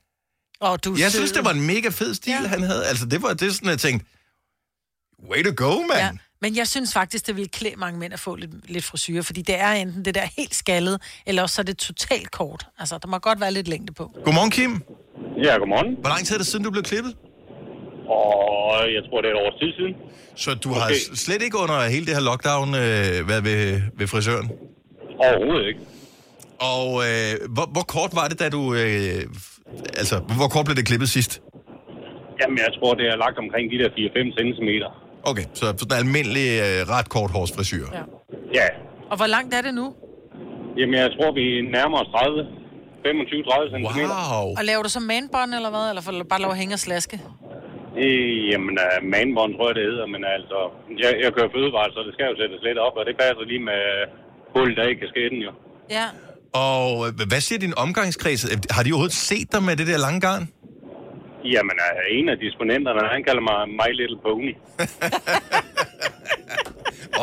[0.60, 2.48] Og du Jeg synes, det var en mega fed stil, ja.
[2.48, 2.86] han havde.
[2.86, 4.06] Altså, det var det sådan, jeg tænkte,
[5.32, 6.00] way to go, mand.
[6.00, 6.12] Ja.
[6.42, 9.42] Men jeg synes faktisk, det ville klæde mange mænd at få lidt, lidt frisyrer, fordi
[9.42, 12.68] det er enten det der helt skaldet, eller også så er det totalt kort.
[12.80, 14.12] Altså, der må godt være lidt længde på.
[14.26, 14.84] Godmorgen, Kim.
[15.44, 15.96] Ja, godmorgen.
[16.02, 17.16] Hvor lang tid er det siden, du blev klippet?
[18.12, 19.94] Og jeg tror, det er et års tid siden.
[20.44, 24.08] Så du har s- slet ikke under hele det her lockdown øh, været ved, ved
[24.14, 24.48] frisøren?
[25.28, 25.80] Overhovedet ikke.
[26.76, 28.62] Og øh, hvor, hvor kort var det, da du...
[28.74, 29.22] Øh,
[30.02, 31.32] altså, hvor kort blev det klippet sidst?
[32.42, 34.70] Jamen, jeg tror, det er lagt omkring de der 4-5 cm.
[35.32, 37.86] Okay, så sådan en almindelig, øh, ret kort hårsfrisyr.
[37.98, 38.04] Ja.
[38.60, 38.68] Ja.
[39.12, 39.86] Og hvor langt er det nu?
[40.80, 41.46] Jamen, jeg tror, vi
[41.78, 42.48] nærmer os 30.
[43.06, 43.86] 25-30 cm.
[43.86, 44.46] Wow.
[44.60, 45.90] Og laver du så manbånd eller hvad?
[45.90, 47.20] Eller får du bare lov at hænge og slaske?
[47.98, 50.06] Øh, jamen, uh, manbånd tror jeg, det hedder.
[50.16, 50.58] Men altså,
[51.04, 52.96] jeg, jeg kører fødevare, så det skal jo sættes lidt op.
[53.00, 53.82] Og det passer lige med
[54.56, 55.52] hullet af i kasketten, jo.
[55.98, 56.06] Ja.
[56.70, 58.42] Og øh, hvad siger din omgangskreds?
[58.76, 60.44] Har de overhovedet set dig med det der lange garn?
[61.54, 64.54] Jamen, øh, en af disponenterne, han kalder mig My Little Pony.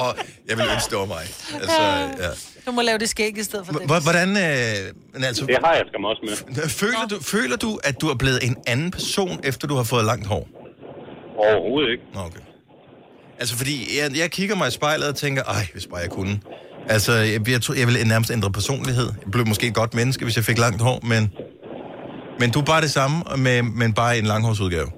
[0.03, 0.09] Og
[0.49, 1.25] jeg vil ønske, det var mig.
[1.63, 1.83] Altså,
[2.25, 2.31] ja.
[2.67, 4.03] Du må lave det skæg i stedet for det.
[4.03, 6.69] Hvordan, øh, men altså, Det har jeg skam også med.
[6.69, 10.05] føler du, føler du, at du er blevet en anden person, efter du har fået
[10.05, 10.49] langt hår?
[11.39, 12.05] Overhovedet ikke.
[12.27, 12.45] Okay.
[13.41, 16.35] Altså, fordi jeg, jeg kigger mig i spejlet og tænker, ej, hvis bare jeg kunne.
[16.95, 19.09] Altså, jeg, jeg, tror, jeg ville nærmest ændre personlighed.
[19.23, 21.23] Jeg blev måske et godt menneske, hvis jeg fik langt hår, men,
[22.41, 24.91] men du er bare det samme, med, men bare en langhårsudgave.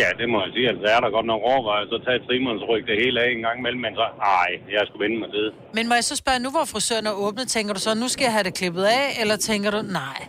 [0.00, 0.66] Ja, det må jeg sige.
[0.72, 3.56] Altså, er der godt nok overvejet, så tage trimmerens ryg det hele af en gang
[3.62, 4.06] imellem, men så,
[4.40, 5.46] ej, jeg skulle vende mig til.
[5.76, 8.24] Men må jeg så spørge, nu hvor frisøren er åbnet, tænker du så, nu skal
[8.28, 10.20] jeg have det klippet af, eller tænker du, nej,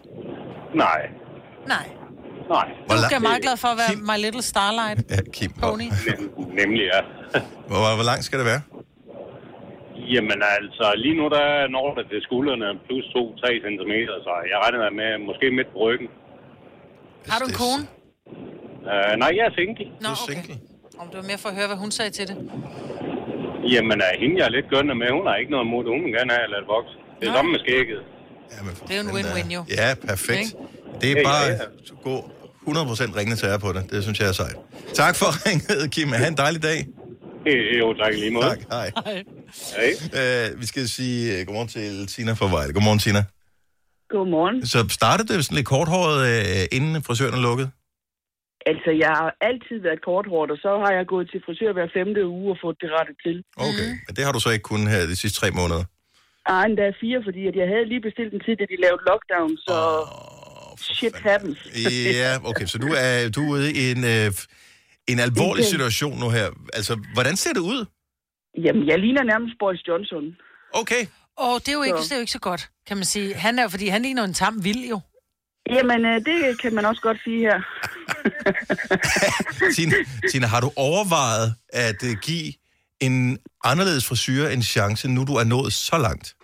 [0.75, 1.01] Nej,
[1.67, 1.85] nej.
[2.55, 2.67] Nej.
[2.89, 5.51] Du er jeg meget glad for at være my little starlight Ja, Kim.
[5.61, 5.87] pony.
[6.07, 7.01] Nem- Nemlig, ja.
[7.69, 8.61] Hvor, hvor langt skal det være?
[10.15, 13.93] Jamen altså, lige nu der når det til skuldrene plus 2-3 cm,
[14.25, 16.07] så jeg regner med måske midt på ryggen.
[17.31, 17.81] Har du en kone?
[18.91, 19.85] Uh, nej, jeg er single.
[20.05, 20.55] Nå, okay.
[21.01, 22.35] Om det var mere for at høre, hvad hun sagde til det.
[23.73, 25.91] Jamen, uh, hende jeg er lidt gønne med, hun har ikke noget det.
[25.95, 26.93] Hun vil gerne have lidt vokse.
[27.19, 28.01] Det er samme med skægget.
[28.87, 29.61] Det er jo en win-win jo.
[29.81, 30.49] Ja, perfekt.
[31.01, 32.15] Det er Ja, bare ja, at gå
[32.71, 33.91] 100% ringende til jer på det.
[33.91, 34.57] Det synes jeg er sejt.
[35.01, 36.09] Tak for ringet, Kim.
[36.21, 36.79] Ha' en dejlig dag.
[37.79, 38.45] Jo, tak lige måde.
[38.45, 38.91] Tak, hej.
[39.05, 39.91] Hej.
[40.19, 42.73] Uh, vi skal sige uh, godmorgen til Tina fra Vejle.
[42.73, 43.21] Godmorgen, Tina.
[44.13, 44.57] Godmorgen.
[44.73, 47.67] Så startede det sådan lidt korthåret, uh, inden frisøren er lukket?
[48.71, 52.21] Altså, jeg har altid været korthåret, og så har jeg gået til frisør hver femte
[52.37, 53.35] uge og fået det rettet til.
[53.67, 55.83] Okay, men det har du så ikke kun her de sidste tre måneder.
[56.53, 59.51] Ej, endda fire, fordi at jeg havde lige bestilt en tid, da de lavede lockdown,
[59.67, 59.77] så
[60.81, 61.57] shit happens.
[62.13, 64.31] Ja, okay, så du er, du er ude i en, øh,
[65.07, 65.71] en alvorlig Okay.
[65.71, 66.47] situation nu her.
[66.73, 67.85] Altså, hvordan ser det ud?
[68.65, 70.23] Jamen, jeg ligner nærmest Boris Johnson.
[70.73, 71.05] Okay.
[71.37, 72.03] Og det er, jo ikke, Så.
[72.03, 73.33] det er jo ikke så godt, kan man sige.
[73.35, 74.99] Han er jo, fordi han ligner en tam vild jo.
[75.69, 77.59] Jamen, øh, det kan man også godt sige her.
[79.75, 79.95] Tina,
[80.31, 82.53] Tina, har du overvejet at uh, give
[82.99, 86.35] en anderledes frisyr en chance, nu du er nået så langt?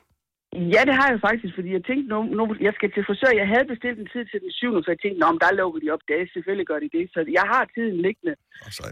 [0.75, 3.31] Ja, det har jeg faktisk, fordi jeg tænkte, nu, nu jeg skal til frisør.
[3.41, 5.79] Jeg havde bestilt en tid til den syvende, så jeg tænkte, nå, men der lukker
[5.83, 6.03] de op.
[6.07, 7.03] Det er selvfølgelig gør de det.
[7.13, 8.33] Så jeg har tiden liggende.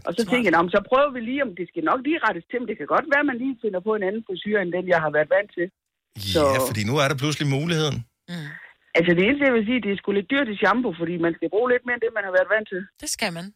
[0.08, 2.18] Og så tænkte jeg, nå, men så prøver vi lige, om det skal nok lige
[2.26, 2.58] rettes til.
[2.60, 4.84] Men det kan godt være, at man lige finder på en anden frisyr, end den,
[4.94, 5.66] jeg har været vant til.
[6.34, 7.96] Så, Ja, fordi nu er der pludselig muligheden.
[8.98, 11.32] altså det eneste, jeg vil sige, det er sgu lidt dyrt i shampoo, fordi man
[11.38, 12.80] skal bruge lidt mere end det, man har været vant til.
[13.02, 13.46] Det skal man.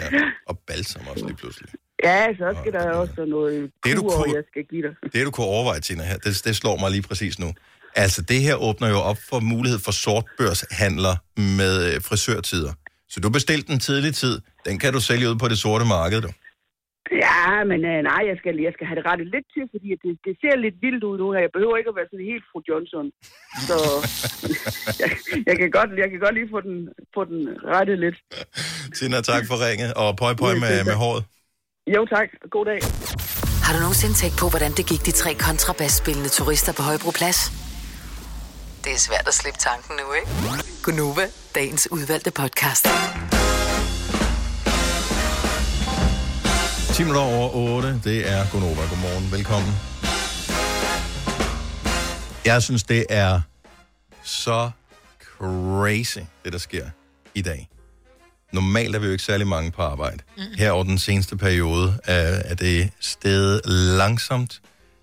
[0.00, 0.06] Ja,
[0.50, 1.68] og balsam også lige pludselig.
[2.04, 4.94] Ja, så skal der også noget Det, du kunne- jeg skal give dig.
[5.12, 7.48] Det, du kunne overveje, Tina, her, det, det slår mig lige præcis nu.
[7.96, 11.14] Altså, det her åbner jo op for mulighed for sortbørshandler
[11.58, 12.72] med øh, frisørtider.
[13.08, 14.40] Så du bestilte en tidlig tid.
[14.66, 16.30] Den kan du sælge ud på det sorte marked, du.
[17.26, 20.12] Ja, men øh, nej, jeg skal, jeg skal have det rettet lidt til, fordi det,
[20.26, 21.40] det ser lidt vildt ud nu her.
[21.46, 23.06] Jeg behøver ikke at være sådan helt fru Johnson.
[23.68, 23.76] Så
[25.02, 25.10] jeg,
[25.48, 26.76] jeg, kan godt, jeg kan godt lige få den,
[27.16, 27.40] få den
[27.74, 28.16] rettet lidt.
[28.96, 31.22] Tina, tak for ringet, og pøj pøj med, med håret.
[31.94, 32.80] Jo tak, god dag.
[33.64, 37.38] Har du nogensinde tænkt på, hvordan det gik de tre kontrabasspillende turister på Højbroplads?
[38.84, 40.28] Det er svært at slippe tanken nu, ikke?
[40.82, 42.84] Gunova, dagens udvalgte podcast.
[46.94, 48.82] 10 minutter over 8, det er Gonova.
[48.90, 49.72] Godmorgen, velkommen.
[52.44, 53.40] Jeg synes, det er
[54.22, 54.70] så
[55.20, 56.86] crazy, det der sker
[57.34, 57.68] i dag.
[58.52, 60.18] Normalt er vi jo ikke særlig mange på arbejde.
[60.36, 60.42] Mm.
[60.58, 64.60] Her over den seneste periode er, er det steget langsomt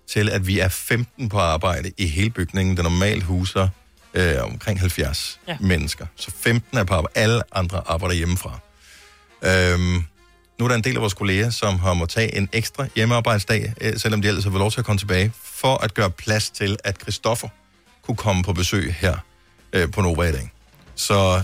[0.08, 3.68] til, at vi er 15 på arbejde i hele bygningen, der normalt huser
[4.14, 5.56] øh, omkring 70 Ja.
[5.60, 6.06] mennesker.
[6.16, 7.18] Så 15 er på arbejde.
[7.18, 8.58] Alle andre arbejder hjemmefra.
[9.44, 10.04] Øhm,
[10.58, 13.72] nu er der en del af vores kolleger, som har måttet tage en ekstra hjemmearbejdsdag,
[13.80, 16.50] øh, selvom de ellers har fået lov til at komme tilbage, for at gøre plads
[16.50, 17.48] til, at Christoffer
[18.02, 19.16] kunne komme på besøg her
[19.72, 20.50] øh, på Nova i dag.
[20.94, 21.42] Så,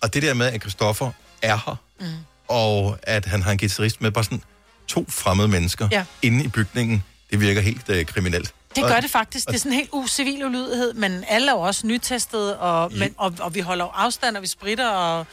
[0.00, 1.10] og det der med, at Christoffer
[1.42, 2.06] er her, mm.
[2.48, 4.42] og at han har en guitarist med bare sådan
[4.86, 6.04] to fremmede mennesker Ja.
[6.22, 8.54] inde i bygningen, det virker helt øh, kriminelt.
[8.76, 9.46] Det gør det faktisk.
[9.46, 13.54] Det er sådan helt usivil ulydighed, men alle er også nytestet, og, men, og, og
[13.54, 15.26] vi holder afstand, og vi spritter, og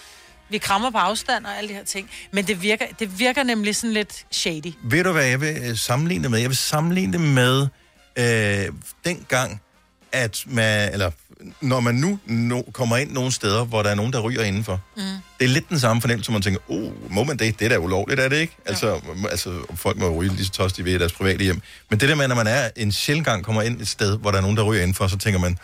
[0.49, 2.09] vi krammer på afstand og alle de her ting.
[2.31, 4.73] Men det virker, det virker nemlig sådan lidt shady.
[4.83, 6.39] Ved du, hvad jeg vil øh, sammenligne det med?
[6.39, 7.67] Jeg vil sammenligne det med
[8.15, 8.73] øh,
[9.05, 9.61] den gang,
[10.11, 11.11] at man, eller
[11.61, 14.81] når man nu no, kommer ind nogle steder, hvor der er nogen, der ryger indenfor.
[14.97, 15.01] Mm.
[15.39, 17.59] Det er lidt den samme fornemmelse, man tænker, oh, må man det?
[17.59, 18.57] Det er da ulovligt, er det ikke?
[18.65, 18.99] Altså,
[19.31, 21.61] altså, folk må ryge lige så tosset de vil i deres private hjem.
[21.89, 24.31] Men det der med, når man er en sjældent gang kommer ind et sted, hvor
[24.31, 25.57] der er nogen, der ryger indenfor, så tænker man,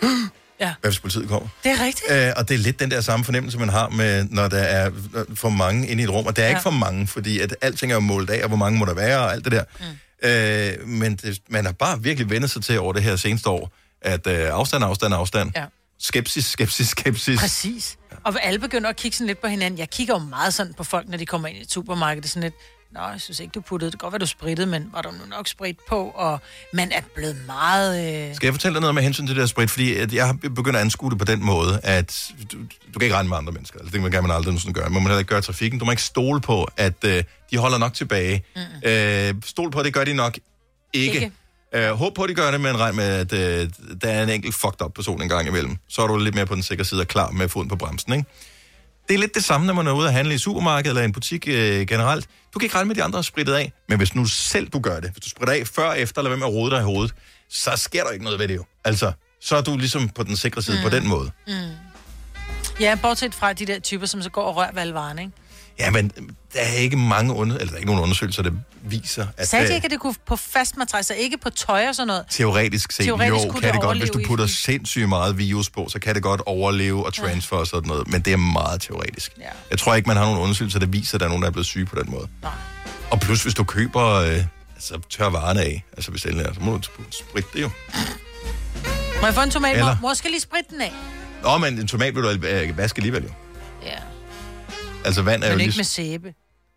[0.59, 0.73] Ja.
[0.81, 1.49] hvad hvis politiet kommer?
[1.63, 2.11] Det er rigtigt.
[2.11, 4.91] Øh, og det er lidt den der samme fornemmelse, man har, med, når der er
[5.15, 6.25] øh, for mange inde i et rum.
[6.25, 6.51] Og der er ja.
[6.51, 8.93] ikke for mange, fordi at alting er jo målt af, og hvor mange må der
[8.93, 9.63] være, og alt det der.
[9.79, 9.85] Mm.
[10.29, 13.71] Øh, men det, man har bare virkelig vendt sig til over det her seneste år,
[14.01, 15.51] at øh, afstand, afstand, afstand.
[15.55, 15.65] Ja.
[15.99, 17.39] skepsis, skepsis, skepsis.
[17.39, 17.97] Præcis.
[18.23, 19.79] Og alle begynder at kigge sådan lidt på hinanden.
[19.79, 22.21] Jeg kigger jo meget sådan på folk, når de kommer ind i et supermarked.
[22.21, 22.55] Det er sådan lidt,
[22.93, 23.99] Nå, jeg synes ikke, du puttede det.
[23.99, 26.11] Godt, hvad du sprittede, men var der nu nok sprit på?
[26.15, 26.39] Og
[26.73, 28.29] man er blevet meget...
[28.29, 28.35] Øh...
[28.35, 29.71] Skal jeg fortælle dig noget med hensyn til det der sprit?
[29.71, 32.57] Fordi at jeg har begyndt at anskue det på den måde, at du,
[32.93, 33.79] du kan ikke regne med andre mennesker.
[33.79, 34.89] Altså, det kan man aldrig sådan gøre.
[34.89, 35.79] Man må heller ikke gøre trafikken.
[35.79, 38.43] Du må ikke stole på, at øh, de holder nok tilbage.
[38.55, 38.89] Mm.
[38.89, 40.37] Øh, stol på, det gør de nok
[40.93, 41.15] ikke.
[41.15, 41.31] ikke.
[41.75, 43.69] Øh, håb på, at de gør det, men regn med, at øh,
[44.01, 45.77] der er en enkelt fucked up person en gang imellem.
[45.89, 48.13] Så er du lidt mere på den sikre side og klar med foden på bremsen,
[48.13, 48.25] ikke?
[49.07, 51.05] Det er lidt det samme, når man er ude at handle i supermarkedet eller i
[51.05, 52.27] en butik øh, generelt.
[52.53, 53.73] Du kan ikke regne med, at de andre har spritet af.
[53.89, 56.39] Men hvis nu selv du gør det, hvis du spritter af før efter, eller hvem
[56.39, 57.13] med at rode dig i hovedet,
[57.49, 58.65] så sker der ikke noget ved det jo.
[58.85, 60.83] Altså, så er du ligesom på den sikre side mm.
[60.83, 61.31] på den måde.
[61.47, 61.53] Mm.
[62.79, 65.31] Ja, bortset fra de der typer, som så går og rører ved ikke?
[65.79, 66.11] Ja, men
[66.53, 68.51] der er ikke mange under, eller der er ikke nogen undersøgelser, der
[68.83, 71.87] viser, at Sagde de der- ikke, at det kunne på fast matras, ikke på tøj
[71.87, 72.25] og sådan noget?
[72.29, 73.97] Teoretisk set, Teoretisk jo, kan det det godt.
[73.97, 77.67] Hvis du putter sindssygt meget virus på, så kan det godt overleve og transfer og
[77.67, 78.07] sådan noget.
[78.11, 79.31] Men det er meget teoretisk.
[79.39, 79.43] Ja.
[79.69, 81.51] Jeg tror ikke, man har nogen undersøgelser, der viser, at der er nogen, der er
[81.51, 82.27] blevet syge på den måde.
[82.41, 82.51] Nej.
[83.11, 84.43] Og plus, hvis du køber øh,
[84.75, 86.81] altså, tør varerne af, altså hvis det er, så må du
[87.11, 87.69] spritte det jo.
[89.21, 89.71] Må jeg få en tomat?
[89.71, 89.97] Eller- Eller...
[90.01, 90.93] Mor skal lige spritte den af.
[91.43, 93.29] Nå, men en tomat vil du øh, vaske alligevel jo.
[93.83, 93.95] Ja,
[95.05, 95.79] Altså vand er jo men ikke lige...
[95.79, 96.33] med sæbe.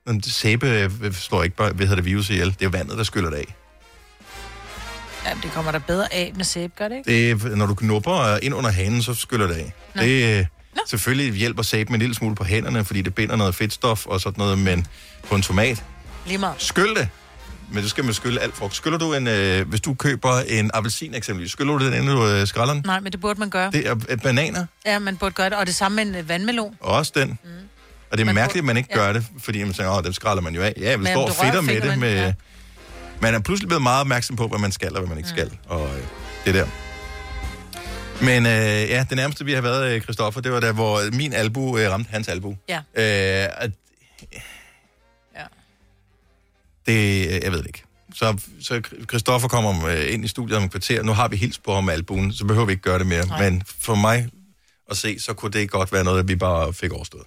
[0.06, 0.68] Jamen, sæbe
[1.02, 2.46] øh, slår ikke bare, hvad hedder det, virus ihjel.
[2.48, 3.54] Det er jo vandet, der skyller det af.
[5.26, 7.42] Ja, det kommer der bedre af med sæbe, gør det ikke?
[7.42, 9.72] Det når du knupper ind under hanen, så skyller det af.
[9.94, 10.02] Nå.
[10.02, 10.46] Det øh,
[10.86, 14.38] selvfølgelig hjælper sæben en lille smule på hænderne, fordi det binder noget fedtstof og sådan
[14.38, 14.86] noget, men
[15.28, 15.84] på en tomat,
[16.26, 16.54] Lige meget.
[16.58, 17.08] skyld det.
[17.70, 18.74] Men det skal man skylle alt frugt.
[18.74, 22.26] Skyller du en, øh, hvis du køber en appelsin eksempelvis, skyller du den, inden du
[22.26, 22.82] øh, skræller den?
[22.86, 23.70] Nej, men det burde man gøre.
[23.70, 25.58] Det er øh, bananer, Ja, man burde gøre det.
[25.58, 26.76] Og det samme med en øh, vandmelon.
[26.80, 27.38] og også den.
[27.44, 27.50] Mm.
[28.14, 28.96] Og det er Man mærkeligt, at man ikke ja.
[28.96, 30.74] gør det, fordi man tænker, åh, dem skræller man jo af.
[30.80, 31.84] Ja, vi står fedter med det.
[31.84, 32.32] man- Med, ja.
[33.20, 35.58] Man er pludselig blevet meget opmærksom på, hvad man skal og hvad man ikke skal.
[35.66, 36.02] Og øh,
[36.44, 36.66] det der.
[38.24, 38.52] Men øh,
[38.90, 41.90] ja, det nærmeste, vi har været, øh, Christoffer, det var der, hvor min albu øh,
[41.90, 42.56] ramte hans albu.
[42.68, 42.78] Ja.
[42.94, 43.04] Øh,
[45.36, 45.44] Ja.
[46.86, 47.82] det, øh, jeg ved det ikke.
[48.14, 51.02] Så, så Christoffer kommer øh, ind i studiet om et kvarter.
[51.02, 53.26] Nu har vi hils på ham med albuen, så behøver vi ikke gøre det mere.
[53.26, 53.50] Nej.
[53.50, 54.28] Men for mig
[54.90, 57.22] at se, så kunne det godt være noget, vi bare fik overstået.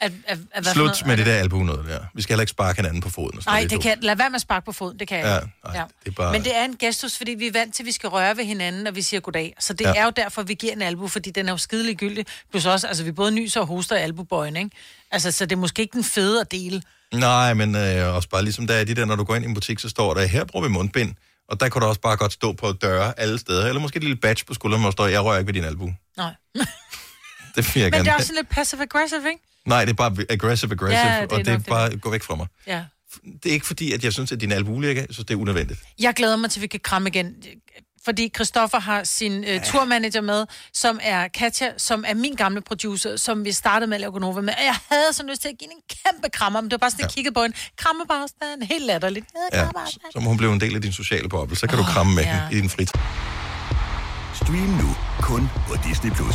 [0.00, 1.06] At, at, at, Slut noget?
[1.06, 2.00] med det der albu noget der.
[2.14, 3.38] Vi skal heller ikke sparke hinanden på foden.
[3.38, 3.70] Og Nej, noget.
[3.70, 6.10] det kan, lad være med at sparke på foden, det kan jeg Ja, nej, det
[6.10, 8.08] er bare- Men det er en gestus, fordi vi er vant til, at vi skal
[8.08, 9.54] røre ved hinanden, når vi siger goddag.
[9.58, 9.88] Så det Ja.
[9.94, 10.00] ja.
[10.00, 12.26] er jo derfor, vi giver en albu, fordi den er jo skidelig gyldig.
[12.50, 14.70] Plus også, altså vi både nyser og hoster i albubøjen, ikke?
[15.10, 16.82] Altså, så det er måske ikke den fede at dele.
[17.14, 19.48] Nej, men øh, også bare ligesom der er de der, når du går ind i
[19.48, 21.14] en butik, så står der, her bruger vi mundbind.
[21.48, 23.66] Og der kunne du også bare godt stå på døre alle steder.
[23.66, 25.64] Eller måske et lille badge på skulderen, hvor der står, jeg rører ikke ved din
[25.64, 25.92] albu.
[26.16, 26.32] Nej.
[26.54, 29.42] Det vil jeg Men gerne det er også sådan lidt passive-aggressive, ikke?
[29.70, 31.66] Nej, det er bare aggressive aggressive, Ja, det og det er nok det.
[31.66, 32.46] bare, gå væk fra mig.
[32.66, 32.84] Ja.
[33.42, 34.82] Det er ikke fordi, at jeg synes, at din albu.
[34.82, 35.80] Jeg synes, det er unødvendigt.
[35.98, 37.34] Jeg glæder mig til, at vi kan kramme igen.
[38.04, 43.16] Fordi Christoffer har sin øh, turmanager med, som er Katja, som er min gamle producer,
[43.16, 44.54] som vi startede med at lave Gonova med.
[44.58, 46.90] Og jeg havde så lyst til at give en kæmpe krammer, men det var bare
[46.90, 49.26] sådan, jeg kiggede på en kramme bare sådan, helt latterligt.
[49.52, 49.68] Ja, Ja,
[50.12, 51.56] så må hun blive en del af din sociale boble.
[51.56, 52.32] Så kan du kramme med ja.
[52.32, 52.90] hende i din frit.
[54.34, 56.10] Stream nu kun på Disney+.
[56.10, 56.34] Plus.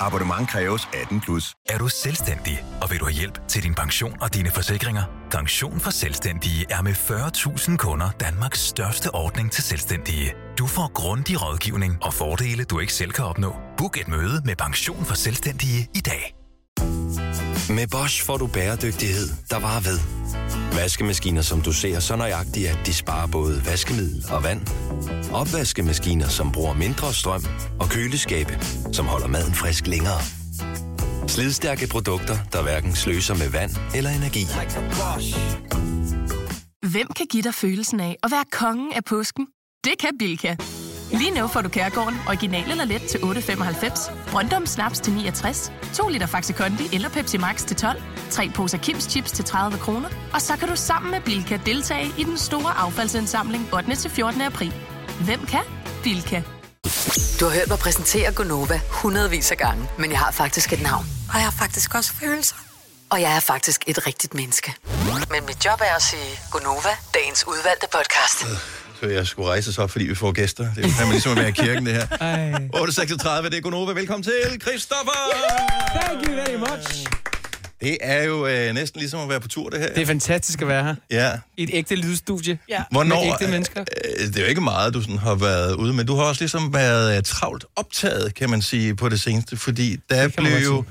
[0.00, 1.54] Abonnement kræves 18 plus.
[1.68, 5.02] Er du selvstændig, og vil du have hjælp til din pension og dine forsikringer?
[5.30, 10.34] Pension for Selvstændige er med 40.000 kunder Danmarks største ordning til selvstændige.
[10.58, 13.56] Du får grundig rådgivning og fordele, du ikke selv kan opnå.
[13.76, 16.33] Book et møde med Pension for Selvstændige i dag.
[17.70, 19.98] Med Bosch får du bæredygtighed, der varer ved.
[20.76, 24.60] Vaskemaskiner, som du ser så nøjagtigt, at de sparer både vaskemiddel og vand.
[25.32, 27.44] Opvaskemaskiner, som bruger mindre strøm.
[27.80, 28.58] Og køleskabe,
[28.92, 30.20] som holder maden frisk længere.
[31.28, 34.44] Slidstærke produkter, der hverken sløser med vand eller energi.
[36.90, 39.46] Hvem kan give dig følelsen af at være kongen af påsken?
[39.84, 40.56] Det kan Bilka!
[41.18, 46.08] Lige nu får du Kærgården original eller let til 8.95, Brøndum Snaps til 69, 2
[46.08, 50.08] liter Faxi Kondi eller Pepsi Max til 12, 3 poser Kims Chips til 30 kroner,
[50.34, 53.96] og så kan du sammen med Bilka deltage i den store affaldsindsamling 8.
[53.96, 54.40] til 14.
[54.40, 54.74] april.
[55.20, 55.60] Hvem kan?
[56.02, 56.42] Bilka.
[57.40, 61.06] Du har hørt mig præsentere Gonova hundredvis af gange, men jeg har faktisk et navn.
[61.28, 62.56] Og jeg har faktisk også følelser.
[63.10, 64.74] Og jeg er faktisk et rigtigt menneske.
[65.30, 68.44] Men mit job er at sige Gonova, dagens udvalgte podcast.
[69.04, 70.74] Så jeg skulle rejse sig op, fordi vi får gæster.
[70.76, 72.06] Det er jo ligesom at være i kirken, det her.
[73.42, 73.92] 8.36, det er Gunova.
[73.92, 75.12] Velkommen til, Christoffer!
[75.94, 77.06] Thank you very much.
[77.80, 79.88] Det er jo øh, næsten ligesom at være på tur, det her.
[79.94, 80.94] Det er fantastisk at være her.
[81.10, 81.32] Ja.
[81.56, 82.58] I et ægte lydstudie.
[82.68, 82.82] Ja.
[82.90, 83.80] Hvornår, Med ægte mennesker.
[83.80, 86.42] Øh, det er jo ikke meget, du sådan har været ude, men du har også
[86.42, 90.84] ligesom været øh, travlt optaget, kan man sige, på det seneste, fordi der blev jo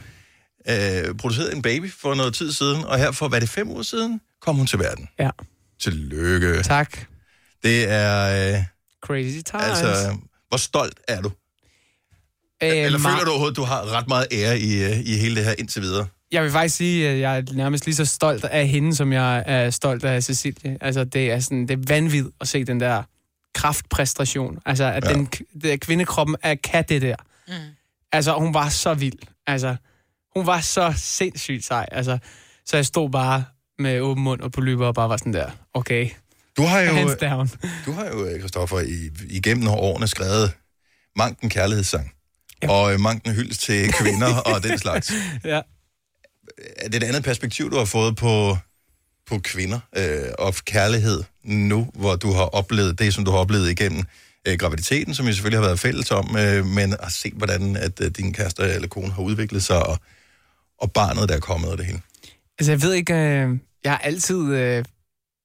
[0.69, 3.83] øh, produceret en baby for noget tid siden, og her for, hvad det, fem uger
[3.83, 5.09] siden, kom hun til verden.
[5.19, 5.29] Ja.
[5.81, 6.63] Tillykke.
[6.63, 6.97] Tak.
[7.63, 8.53] Det er...
[8.57, 8.63] Øh,
[9.03, 9.81] Crazy times.
[9.81, 10.17] altså,
[10.49, 11.31] hvor stolt er du?
[12.63, 15.35] Øh, Eller meget- føler du overhovedet, du har ret meget ære i, øh, i hele
[15.35, 16.07] det her indtil videre?
[16.31, 19.43] Jeg vil faktisk sige, at jeg er nærmest lige så stolt af hende, som jeg
[19.47, 20.77] er stolt af Cecilie.
[20.81, 23.03] Altså, det er, sådan, det er vanvittigt at se den der
[23.55, 24.59] kraftpræstation.
[24.65, 25.13] Altså, at ja.
[25.13, 25.25] den,
[25.61, 27.15] den kvindekroppen er, kan det der.
[27.47, 27.53] Mm.
[28.11, 29.19] Altså, hun var så vild.
[29.47, 29.75] Altså,
[30.35, 31.85] hun var så sindssygt sej.
[31.91, 32.17] Altså,
[32.65, 33.43] så jeg stod bare
[33.79, 36.09] med åben mund og på løber og bare var sådan der, okay,
[36.57, 37.49] Du har jo, hands down.
[37.85, 40.51] du har jo, øh, Christoffer, i, igennem årene skrevet
[41.15, 42.11] manken kærlighedssang.
[42.63, 42.71] Ja.
[42.71, 45.11] Og øh, manken hyldest til kvinder og den slags.
[45.43, 45.61] Ja.
[46.77, 48.57] Er det et andet perspektiv, du har fået på,
[49.27, 53.69] på kvinder øh, og kærlighed nu, hvor du har oplevet det, som du har oplevet
[53.69, 54.03] igennem
[54.47, 58.01] øh, graviditeten, som jo selvfølgelig har været fælles om, øh, men har set, hvordan at
[58.01, 59.99] øh, din kæreste eller kone har udviklet sig, og,
[60.81, 62.01] og barnet, der er kommet og det hele.
[62.59, 64.85] Altså, jeg ved ikke, øh, jeg har altid øh,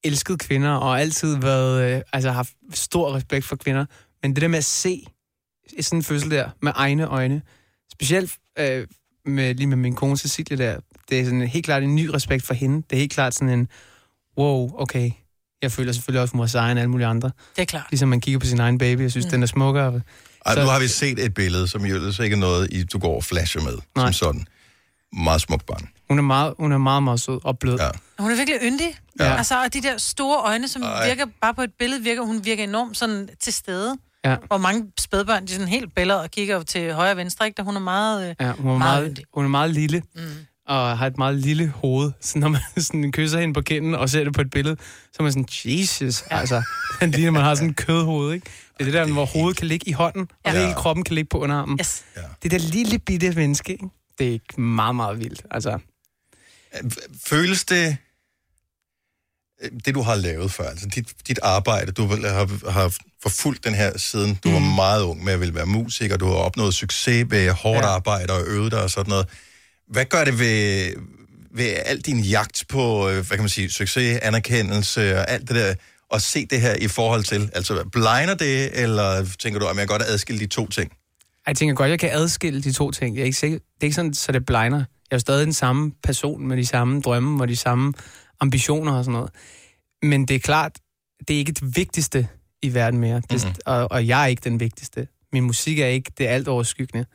[0.04, 3.86] elsket kvinder, og altid været, øh, altså haft stor respekt for kvinder.
[4.22, 5.04] Men det der med at se
[5.80, 7.42] sådan en fødsel der med egne øjne,
[7.92, 8.86] specielt øh,
[9.26, 10.80] med, lige med min kone Cecilie der,
[11.10, 12.76] det er sådan helt klart en ny respekt for hende.
[12.76, 13.68] Det er helt klart sådan en,
[14.38, 15.10] wow, okay,
[15.62, 17.30] jeg føler selvfølgelig også for mig sejere end alle mulige andre.
[17.56, 17.86] Det er klart.
[17.90, 19.30] Ligesom man kigger på sin egen baby, jeg synes, mm.
[19.30, 20.00] den er smukkere.
[20.46, 22.98] Ej, nu har vi set et billede, som jo ellers ikke er noget, I, du
[22.98, 24.06] går og flasher med, Nej.
[24.06, 24.46] som sådan.
[25.12, 25.88] Meget smukt barn.
[26.10, 27.78] Hun er meget, hun er meget, meget sød og blød.
[27.78, 27.88] Ja.
[28.18, 28.98] Hun er virkelig yndig.
[29.20, 29.24] Ja.
[29.24, 29.36] Ja.
[29.36, 31.08] Altså, og de der store øjne, som Ej.
[31.08, 33.96] Virker, bare på et billede virker, hun virker enormt sådan til stede.
[34.24, 34.36] Ja.
[34.46, 37.56] Hvor mange spædbørn, de er sådan helt billeder og kigger til højre og venstre, ikke?
[37.56, 38.28] Da hun er meget...
[38.30, 40.20] Øh, Ja, hun er meget meget, hun er meget lille, mm.
[40.66, 42.12] og har et meget lille hoved.
[42.20, 44.76] Så når man sådan kysser hende på kinden og ser det på et billede,
[45.12, 46.62] så er man sådan, Jesus, altså,
[47.00, 48.46] den ligner, man har sådan en kødhoved, ikke?
[48.78, 50.60] Det er det der, hvor hovedet kan ligge i hånden, og Ja.
[50.60, 51.78] hele kroppen kan ligge på underarmen.
[51.80, 52.04] Yes.
[52.16, 52.22] Ja.
[52.42, 53.84] Det der lille bitte menneske, ikke?
[54.18, 55.42] Det er meget, meget vildt.
[55.50, 55.78] Altså,
[57.26, 57.96] Føles det,
[59.62, 63.74] øh, det du har lavet før, altså dit, dit arbejde, du har, har forfulgt den
[63.74, 64.54] her siden du mm.
[64.54, 67.90] var meget ung med at ville være musiker, du har opnået succes ved hårdt ja.
[67.90, 69.28] Arbejde og øvet dig og sådan noget.
[69.88, 70.92] Hvad gør det ved,
[71.50, 75.56] ved al din jagt på, øh, hvad kan man sige, succes, anerkendelse og alt det
[75.56, 75.74] der,
[76.14, 79.88] at se det her i forhold til, altså blegner det, eller tænker du, at jeg
[79.88, 80.92] godt adskille de to ting?
[81.48, 83.16] jeg tænker godt, jeg kan adskille de to ting.
[83.16, 84.84] Jeg er ikke sikker, det er ikke sådan, så det blegner.
[85.10, 87.94] Jeg er jo stadig den samme person med de samme drømme og de samme
[88.40, 89.30] ambitioner og sådan noget.
[90.02, 90.78] Men det er klart,
[91.28, 92.28] det er ikke det vigtigste
[92.62, 93.22] i verden mere.
[93.30, 93.54] Det, mm-hmm.
[93.66, 95.08] og, og jeg er ikke den vigtigste.
[95.32, 97.06] Min musik er ikke det alt overskyggende.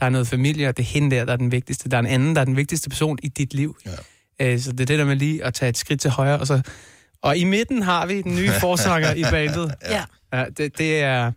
[0.00, 1.88] Der er noget familie, og det er hende der, der er den vigtigste.
[1.88, 3.76] Der er en anden, der er den vigtigste person i dit liv.
[3.86, 4.52] Ja.
[4.52, 6.38] Øh, så det er det der med lige at tage et skridt til højre.
[6.38, 6.62] Og, så,
[7.22, 9.74] og i midten har vi den nye forsanger i bandet.
[9.82, 10.04] Ja.
[10.32, 11.32] Ja, det, det, er,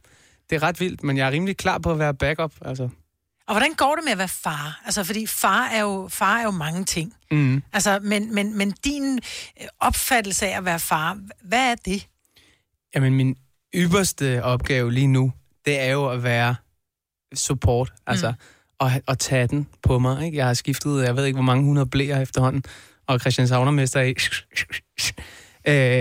[0.50, 2.54] det er ret vildt, men jeg er rimelig klar på at være backup.
[2.62, 2.90] Altså.
[3.48, 4.82] Og hvordan går det med at være far?
[4.86, 7.14] Altså, fordi far er jo, far er jo mange ting.
[7.32, 7.64] Mm.
[7.74, 9.20] Altså, men, men, men din
[9.62, 12.08] øh, opfattelse af at være far, hvad er det?
[12.96, 13.36] Jamen, min
[13.76, 15.34] ypperste opgave lige nu,
[15.66, 16.56] det er jo at være
[17.36, 17.94] support.
[18.08, 18.36] Altså, mm.
[18.80, 20.26] og, og tage den på mig.
[20.26, 20.38] Ikke?
[20.38, 22.64] Jeg har skiftet, jeg ved ikke, hvor mange hundrede blæer efterhånden,
[23.08, 24.16] og Christian Savnermester er i...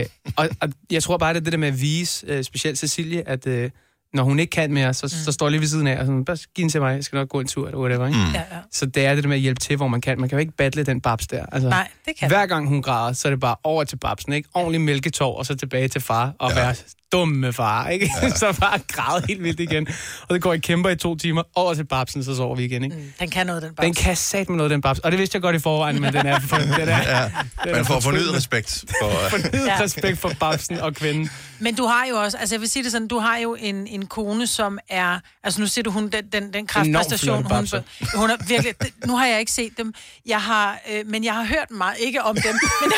[0.01, 2.79] øh, og, og jeg tror bare, det er det der med at vise, øh, specielt
[2.79, 3.71] Cecilie, at øh,
[4.15, 5.25] når hun ikke kan mere, så, mm.
[5.25, 7.05] så står jeg lige ved siden af, og sådan, bare giv den til mig, jeg
[7.05, 8.07] skal nok gå en tur, eller whatever.
[8.07, 8.19] Ikke?
[8.19, 8.33] Mm.
[8.35, 8.59] Ja, ja.
[8.73, 10.21] Så det er det der med at hjælpe til, hvor man kan.
[10.21, 11.47] Man kan jo ikke battle den babs der.
[11.53, 14.33] Altså, Nej, det kan hver gang hun græder, så er det bare over til babsen,
[14.33, 14.49] ikke?
[14.55, 16.55] Ordentlig mælketår, og så tilbage til far, og ja.
[16.57, 16.75] være
[17.13, 18.11] dum med far, ikke?
[18.23, 18.29] Ja.
[18.43, 19.87] så bare græde helt vildt igen.
[20.29, 22.85] Og det går i kæmper i to timer, over til babsen, så sover vi igen,
[22.85, 22.97] ikke?
[23.21, 23.87] Den kan noget, den bare.
[23.87, 24.99] Den kan sat med noget, den babs.
[24.99, 26.41] Og det vidste jeg godt i forvejen, men den er...
[26.41, 27.31] For, den er Ja,
[27.65, 29.11] den man får fornyet respekt for...
[29.31, 29.81] Fornyet Ja.
[29.81, 31.31] respekt for babsen og kvinden.
[31.59, 33.87] Men du har jo også, altså jeg vil sige det sådan, du har jo en,
[33.87, 37.67] en kone, som er, altså nu ser du hun, den, den, den kraftpræstation, hun,
[38.15, 39.95] hun er virkelig, det, nu har jeg ikke set dem,
[40.27, 42.93] jeg har, øh, men jeg har hørt meget, ikke om dem, men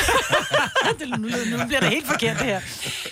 [0.98, 2.60] det, nu, nu bliver det helt forkert det her.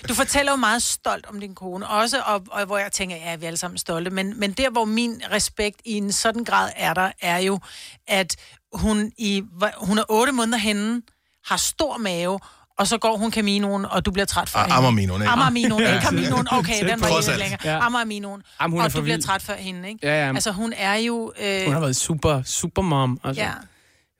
[0.09, 3.35] Du fortæller jo meget stolt om din kone, også, og, og hvor jeg tænker, ja,
[3.35, 6.69] vi er alle sammen stolte, men, men der, hvor min respekt i en sådan grad
[6.75, 7.59] er der, er jo,
[8.07, 8.35] at
[8.73, 9.43] hun, i,
[9.77, 11.01] hun er otte måneder henne,
[11.45, 12.39] har stor mave,
[12.79, 14.75] og så går hun Caminoen, og du bliver træt for Ah, hende.
[14.75, 15.29] Ammerminoen, ikke?
[15.31, 16.01] Ammerminoen, ikke Ja.
[16.01, 16.47] Caminoen.
[16.51, 17.39] Okay, den var alt.
[17.39, 17.59] længere.
[17.63, 17.69] Ja.
[17.69, 20.07] Er og du bliver træt for hende, ikke?
[20.07, 20.27] Ja, ja.
[20.27, 21.33] Altså, hun er jo...
[21.41, 23.19] Øh, Hun har været super, super mom.
[23.23, 23.41] Altså.
[23.41, 23.51] Ja.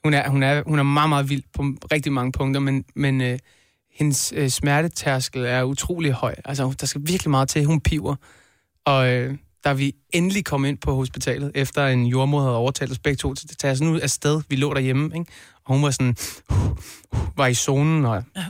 [0.04, 1.62] Hun, er, hun, er, hun er meget, meget vild på
[1.92, 3.40] rigtig mange punkter, men, men øh,
[3.94, 6.36] hendes øh, smertetærskel er utrolig høj.
[6.46, 7.66] Altså, der skal virkelig meget til.
[7.66, 8.16] Hun piver.
[8.86, 13.00] Og øh, da vi endelig kom ind på hospitalet, efter en jordmor havde overtalt os
[13.00, 14.42] begge to til at tage os nu afsted.
[14.50, 15.32] Vi lå derhjemme, ikke?
[15.66, 16.16] og hun var sådan,
[17.38, 18.46] var i zonen, og ja.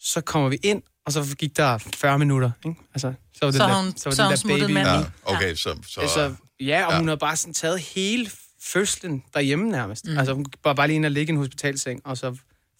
[0.00, 2.50] så kommer vi ind, og så gik der 40 minutter.
[2.66, 2.80] Ikke?
[2.94, 4.94] Altså, så var det Så der, har hun- var så smuttet manden.
[4.94, 5.78] Ja, okay, så...
[5.86, 6.98] så Altså, ja, og ja.
[6.98, 8.30] hun havde bare sådan taget hele
[8.62, 10.04] fødslen derhjemme nærmest.
[10.06, 10.18] Mm.
[10.18, 12.36] Altså, hun var bare lige inde og ligge i en hospitalseng, og så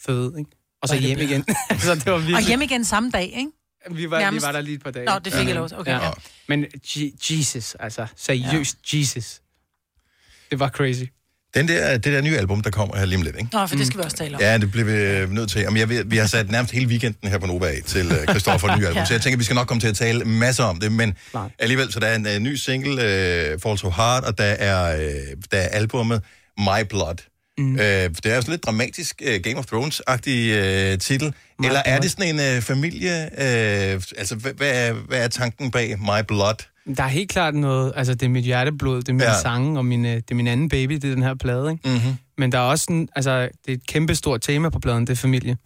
[0.06, 0.50] føde, ikke?
[0.82, 1.44] Og så det hjem igen.
[1.80, 2.36] så det var virkelig...
[2.36, 3.50] Og hjem igen samme dag, ikke?
[3.90, 4.46] Vi var, vi Nærmest.
[4.46, 5.06] var der lige et par dage.
[5.06, 5.68] Nå, det fik jeg lov.
[5.74, 6.10] Okay, ja.
[6.48, 8.98] Men Je- Jesus, altså seriøst ja.
[8.98, 9.40] Jesus.
[10.50, 11.02] Det var crazy.
[11.54, 13.48] Den der, det der nye album, der kommer her lige om lidt, ikke?
[13.52, 14.40] Nå, for det skal vi også tale om.
[14.40, 15.60] Ja, det bliver vi øh, nødt til.
[15.60, 18.76] Jamen, jeg vi har sat nærmest hele weekenden her på Nova af til uh, Christoffer
[18.76, 19.04] nye album, Ja.
[19.04, 21.50] så jeg tænker, vi skal nok komme til at tale masser om det, men Nej.
[21.58, 24.96] alligevel, så der er en uh, ny single, uh, Fall So Hard, og der er,
[24.96, 25.02] uh,
[25.52, 26.22] der er albumet
[26.58, 27.16] My Blood.
[27.58, 27.72] Mm.
[27.72, 31.34] Uh, det er jo sådan lidt dramatisk uh, Game of Thrones-agtig uh, titel.
[31.58, 32.00] My Eller er Blood.
[32.02, 33.28] det sådan en uh, familie...
[33.32, 36.54] Uh, altså, hvad, hvad, er, hvad er tanken bag My Blood?
[36.96, 39.40] Der er helt klart noget, altså det er mit hjerteblod, det er min Ja.
[39.40, 41.88] sange, og min, øh, det er min anden baby, det er den her plade, ikke?
[41.88, 42.16] Mm-hmm.
[42.38, 45.12] Men der er også sådan, altså det er et kæmpe stort tema på pladen, det
[45.12, 45.56] er familie.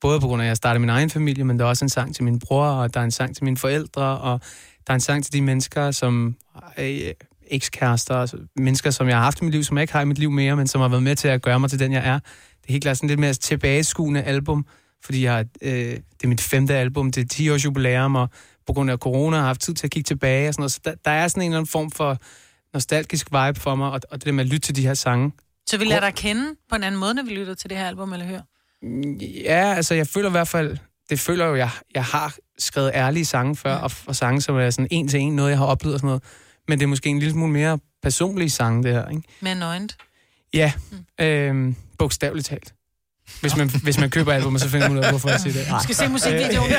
[0.00, 1.88] Både på grund af, at jeg startede min egen familie, men der er også en
[1.88, 4.40] sang til min bror, og der er en sang til mine forældre, og
[4.86, 6.36] der er en sang til de mennesker, som
[6.76, 7.12] er øh,
[7.50, 10.04] ekskærester, altså mennesker, som jeg har haft i mit liv, som jeg ikke har i
[10.04, 12.06] mit liv mere, men som har været med til at gøre mig til den, jeg
[12.06, 12.18] er.
[12.18, 14.66] Det er helt klart sådan lidt mere tilbageskuende album,
[15.04, 18.28] fordi jeg øh, det er mit femte album, det er 10 års jubilæum, og
[18.66, 20.72] på grund af corona har jeg haft tid til at kigge tilbage og sådan noget.
[20.72, 22.18] Så der, der er sådan en eller anden form for
[22.74, 25.32] nostalgisk vibe for mig, og, og det der med at lytte til de her sange.
[25.66, 27.88] Så vi lader dig kende på en anden måde, når vi lytter til det her
[27.88, 28.42] album, eller hører?
[29.44, 30.76] Ja, altså jeg føler i hvert fald,
[31.10, 34.70] det føler jo, jeg, jeg har skrevet ærlige sange før, og, og sange, som er
[34.70, 36.22] sådan en til en, noget jeg har oplevet og sådan noget.
[36.68, 39.22] Men det er måske en lille smule mere personlige sange, det her, ikke?
[39.40, 39.96] Mere nøgent.
[40.54, 40.72] Ja,
[41.20, 42.74] øhm, bogstaveligt talt.
[43.40, 45.66] Hvis man, hvis man køber albumet, så finder man ud af, hvorfor jeg siger det.
[45.70, 46.72] Du skal se musikvideoen.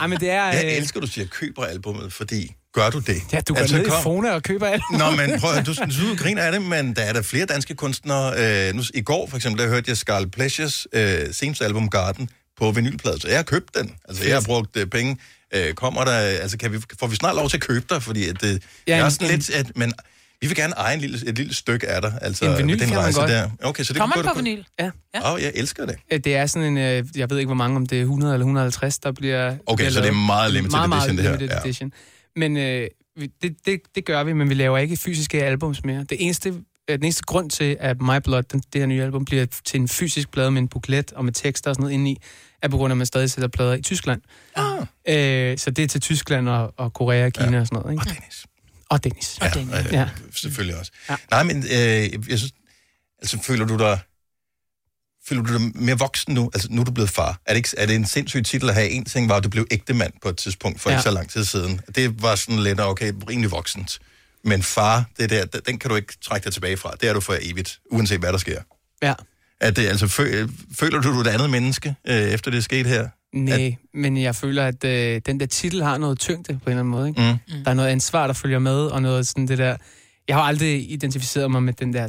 [0.00, 0.44] Ej, men det er...
[0.44, 3.16] Jeg øh, elsker, du siger, køber albummet, fordi gør du det?
[3.32, 4.02] Ja, du går Altså, ned i kom.
[4.02, 4.98] Fona og køber albumet.
[4.98, 7.74] Nå, men prøv, at- du, du griner af det, men der er der flere danske
[7.74, 8.32] kunstnere.
[8.68, 12.28] Øh, nu, I går for eksempel, der hørte jeg Scarlet Pleasures øh, seneste album Garden
[12.58, 13.94] på vinylplade, så jeg har købt den.
[14.08, 15.16] Altså, jeg har brugt øh, penge.
[15.54, 18.02] Øh, kommer der, altså, kan vi, får vi snart lov til at købe dig?
[18.02, 19.92] Fordi at, det, ja, Ja, er sådan en- lidt, at, men
[20.40, 22.18] vi vil gerne eje en lille, et lille stykke af dig.
[22.22, 23.50] Altså, En vinyl den rejse der.
[23.62, 24.62] Okay, så det Kommer på vinyl?
[24.80, 24.90] Ja.
[25.24, 25.96] Åh, oh, jeg elsker det.
[26.12, 28.34] Øh, Det er sådan en, øh, jeg ved ikke hvor mange, om det er 100
[28.34, 29.56] eller 150, der bliver...
[29.66, 31.64] Okay, bliver så det er meget limited meget, meget edition, det her, limited ja.
[31.68, 31.92] edition.
[32.36, 32.86] Men øh,
[33.42, 35.98] det, det, det gør vi, men vi laver ikke fysiske albums mere.
[36.08, 36.54] Det eneste, øh,
[36.98, 39.88] den eneste grund til, at My Blood, den, det her nye album, bliver til en
[39.88, 42.16] fysisk plade med en buklet og med tekster og sådan noget indeni,
[42.62, 44.22] er på grund af, at man stadig sætter plader i Tyskland.
[44.56, 44.78] Ah.
[45.08, 47.60] Øh, så det er til Tyskland og, og Korea, Kina ja.
[47.60, 47.92] og sådan noget.
[47.92, 48.02] Ikke?
[48.02, 48.46] Og Dennis.
[48.90, 49.38] Og Dennis.
[49.40, 49.50] Ja,
[49.92, 50.08] ja, Ja.
[50.34, 50.92] selvfølgelig også.
[51.10, 51.16] Ja.
[51.30, 52.52] Nej, men øh, jeg synes,
[53.18, 53.98] altså føler du dig,
[55.28, 56.50] føler du dig mere voksen nu?
[56.54, 57.40] Altså nu er du blevet far.
[57.46, 58.88] Er det, ikke, er det en sindssyg titel at have?
[58.88, 60.90] En ting var, at du blev ægte mand på et tidspunkt for.
[60.90, 60.96] Ja.
[60.96, 61.80] ikke så lang tid siden.
[61.94, 63.98] Det var sådan lidt, okay, rimelig voksent.
[64.44, 66.94] Men far, det der, den kan du ikke trække dig tilbage fra.
[67.00, 68.62] Det er du for evigt, uanset hvad der sker.
[69.02, 69.14] Ja.
[69.60, 72.62] Er det, altså, fø, føler du, du er et andet menneske, øh, efter det er
[72.62, 73.08] sket her?
[73.34, 76.80] Nej, men jeg føler, at øh, den der titel har noget tyngde på en eller
[76.80, 77.08] anden måde.
[77.08, 77.38] Ikke?
[77.48, 77.64] Mm.
[77.64, 79.76] Der er noget ansvar, der følger med, og noget sådan det der...
[80.28, 82.08] Jeg har aldrig identificeret mig med den der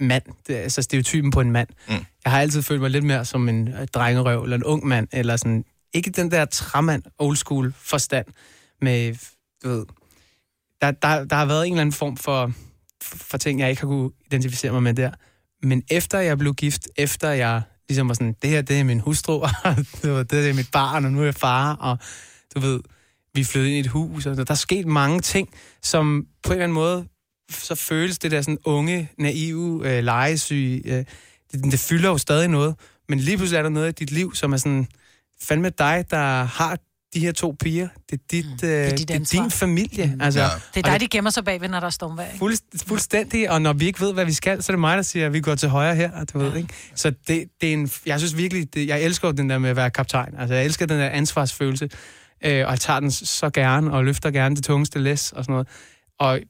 [0.00, 1.68] mand, det, er altså stereotypen på en mand.
[1.88, 1.94] Mm.
[2.24, 5.08] Jeg har altid følt mig lidt mere som en øh, drengerøv, eller en ung mand,
[5.12, 5.64] eller sådan...
[5.94, 8.26] Ikke den der træmand, old school forstand,
[8.82, 9.14] med,
[9.64, 9.84] du ved...
[10.80, 12.52] Der, der, der har været en eller anden form for,
[13.02, 15.10] for ting, jeg ikke har kunne identificere mig med der.
[15.62, 19.00] Men efter jeg blev gift, efter jeg ligesom var sådan, det her, det er min
[19.00, 19.32] hustru,
[19.64, 21.98] og det, var, det er mit barn, og nu er jeg far, og
[22.54, 22.80] du ved,
[23.34, 25.48] vi flyttede ind i et hus, og der er sket mange ting,
[25.82, 27.06] som på en eller anden måde,
[27.50, 31.04] så føles det der sådan unge, naive, øh, legesyge, øh,
[31.52, 32.74] det, det fylder jo stadig noget,
[33.08, 34.86] men lige pludselig er der noget i dit liv, som er sådan,
[35.42, 36.78] fandme dig, der har
[37.14, 37.88] de her to piger.
[38.10, 40.06] Det er, dit, mm, det er, dit det er din familie.
[40.14, 40.20] Mm.
[40.20, 40.40] Altså,
[40.74, 42.36] Det er og dig, de gemmer sig bagved, når der er stormvejr.
[42.38, 42.56] Fuld,
[42.86, 45.26] fuldstændig, og når vi ikke ved, hvad vi skal, så er det mig, der siger,
[45.26, 46.68] at vi går til højre her, du ved, ikke?
[46.94, 49.76] Så det, det er en, jeg synes virkelig, det, jeg elsker den der med at
[49.76, 50.34] være kaptajn.
[50.38, 51.88] Altså, jeg elsker den der ansvarsfølelse,
[52.44, 55.52] øh, og jeg tager den så gerne, og løfter gerne det tungeste læs, og sådan
[55.52, 55.68] noget.
[56.20, 56.40] Og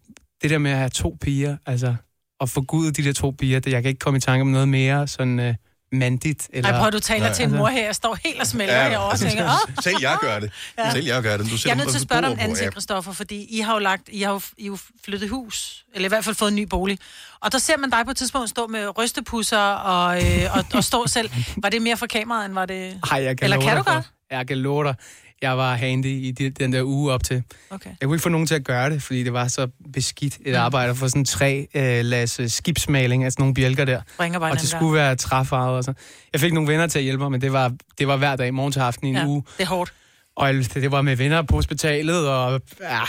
[0.43, 1.95] det der med at have to piger, altså,
[2.41, 4.49] at få gud de der to piger, det, jeg kan ikke komme i tanke om
[4.49, 5.55] noget mere sådan øh,
[5.93, 6.49] mandigt.
[6.53, 8.89] Eller, Ej, prøv, du taler til en mor her, jeg står helt og smelter ja,
[8.89, 10.53] herovre og tænker, åh, Selv jeg gør det.
[10.79, 10.91] Ja.
[10.91, 11.51] Selv jeg gør det.
[11.51, 12.73] Du jeg er nødt mig til at på spørge dig om anden.
[12.73, 16.09] Christoffer, fordi I har jo lagt, I har jo, I har flyttet hus, eller i
[16.09, 16.99] hvert fald fået en ny bolig.
[17.41, 20.85] Og der ser man dig på et tidspunkt stå med rystepusser og, øh, og, og
[20.85, 21.31] stå selv.
[21.57, 23.01] Var det mere for kameraet, end var det...
[23.11, 24.05] Ej, jeg kan Eller kan dig du godt?
[24.31, 24.95] Jeg kan love dig.
[25.43, 27.43] Jeg var handy i de, den der uge op til.
[27.71, 27.91] Okay.
[28.01, 30.55] Jeg kunne ikke få nogen til at gøre det, fordi det var så beskidt et
[30.55, 34.01] arbejde for sådan tre øh, las øh, skibsmaling, altså nogle bjælker der.
[34.19, 35.93] Bare og det skulle være træfarvet og så.
[36.33, 38.55] Jeg fik nogle venner til at hjælpe mig, men det var, det var hver dag,
[38.55, 39.43] morgen til aften i en Ja, uge.
[39.59, 39.93] det er hårdt.
[40.37, 43.01] Og det, det var med venner på hospitalet, og ja,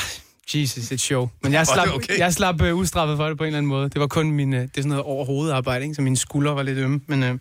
[0.55, 1.29] Jesus, et show.
[1.43, 2.17] Men jeg slap, okay?
[2.17, 3.89] jeg slap øh, ustraffet for det på en eller anden måde.
[3.89, 5.95] Det var kun min, øh, det er sådan noget overhovedet arbejde, ikke?
[5.95, 7.01] så mine skuldre var lidt ømme.
[7.07, 7.39] Men øh,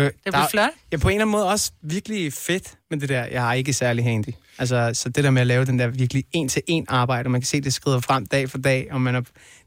[0.00, 0.70] det, var, blev flot.
[0.92, 3.24] Ja, på en eller anden måde også virkelig fedt med det der.
[3.24, 4.28] Jeg er ikke særlig handy.
[4.58, 7.46] Altså, så det der med at lave den der virkelig en-til-en arbejde, og man kan
[7.46, 9.20] se, det skrider frem dag for dag, og man er,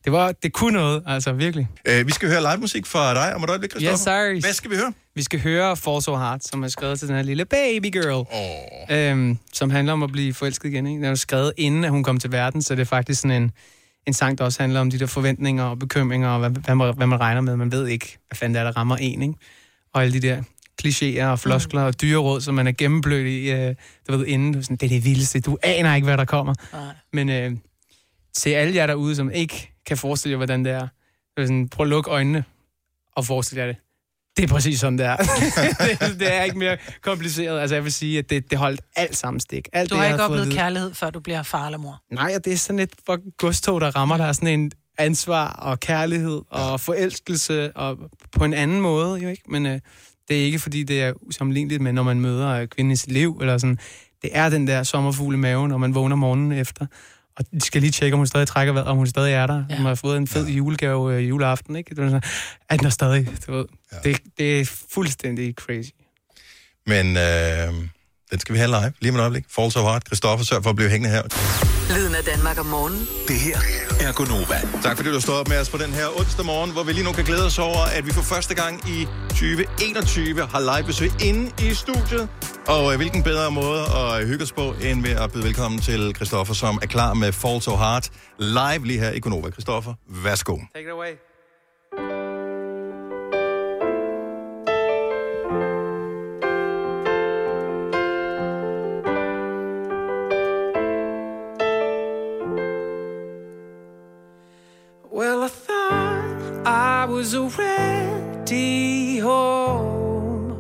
[0.04, 1.68] det, var, det kunne noget, altså virkelig.
[1.86, 3.94] Øh, vi skal høre live musik fra dig om et øjeblik, Christoffer.
[3.94, 4.48] Yes, sir.
[4.48, 4.94] Hvad skal vi høre?
[5.16, 8.26] Vi skal høre Fall So Hard, som er skrevet til den her lille baby girl.
[8.32, 8.98] Oh.
[8.98, 10.88] Øhm, som handler om at blive forelsket igen.
[10.88, 11.02] Ikke?
[11.02, 13.52] Den er skrevet inden, at hun kom til verden, så det er faktisk sådan en,
[14.08, 16.96] en sang, der også handler om de der forventninger og bekymringer, og hvad, hvad, man,
[16.96, 17.58] hvad man regner med.
[17.58, 19.34] Man ved ikke, hvad fanden det er, der rammer en, ikke?
[19.96, 20.44] Og alle de der
[20.82, 21.88] klichéer og floskler mm.
[21.88, 23.76] og dyreråd, som man er gennemblødt i, øh,
[24.08, 24.54] du ved, inden.
[24.54, 25.40] Du sådan, det er det vildeste.
[25.40, 26.54] Du aner ikke, hvad der kommer.
[26.74, 26.96] Nej.
[27.14, 27.52] Men øh,
[28.34, 30.88] til alle jer derude, som ikke kan forestille jer, hvordan det er,
[31.36, 32.44] det er sådan, prøv at lukke øjnene
[33.16, 33.76] og forestil jer det.
[34.38, 35.18] Det er præcis sådan, det er.
[36.10, 37.60] det, det er ikke mere kompliceret.
[37.60, 39.68] Altså, jeg vil sige, at det, det holdt alt sammen stik.
[39.74, 42.02] Alt Du det, har jeg ikke oplevet kærlighed, før du bliver far eller mor.
[42.12, 42.94] Nej, og det er sådan et
[43.38, 44.36] godstog, der rammer dig.
[44.36, 47.98] Sådan en ansvar og kærlighed og forelskelse og
[48.32, 49.44] på en anden måde, jo ikke?
[49.50, 49.80] Men øh,
[50.28, 53.12] det er ikke, fordi det er usammenligneligt med, når man møder øh, kvinden i sit
[53.12, 53.78] liv, eller sådan.
[54.22, 56.86] Det er den der sommerfugl i maven, når man vågner morgenen efter.
[57.38, 59.64] Og de skal lige tjekke, om hun stadig trækker vejret, om hun stadig er der.
[59.70, 59.76] Ja.
[59.78, 61.96] Hun har fået en fed julegave øh, juleaften, ikke?
[61.96, 62.22] Det er sådan,
[62.70, 63.66] at den er stadig, du ved.
[63.92, 64.10] Ja.
[64.10, 65.90] Det, det er fuldstændig crazy.
[66.86, 67.88] Men øh,
[68.32, 69.46] den skal vi have live lige om et øjeblik.
[69.56, 70.02] Fall So Hard.
[70.08, 71.24] Christoffer, sørg for at blive hængende her.
[71.96, 73.00] Lyden af Danmark om morgenen.
[73.28, 73.58] Det her
[74.08, 74.60] er Gonova.
[74.84, 77.04] Tak fordi du stod op med os på den her onsdag morgen, hvor vi lige
[77.04, 81.12] nu kan glæde os over, at vi for første gang i 2021 har live besøg
[81.24, 82.30] inde i studiet.
[82.68, 86.16] Og øh, hvilken bedre måde at hygge os på, end ved at byde velkommen til
[86.16, 88.10] Christoffer, som er klar med Fall So Hard
[88.40, 89.52] live lige her i Gonova.
[89.52, 90.58] Christoffer, værsgo.
[90.76, 92.25] Take it away.
[107.16, 110.52] Was already home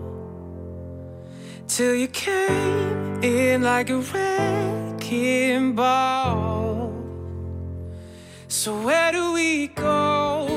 [1.67, 6.93] till you came in like a wrecking ball.
[8.47, 10.54] So where do we go?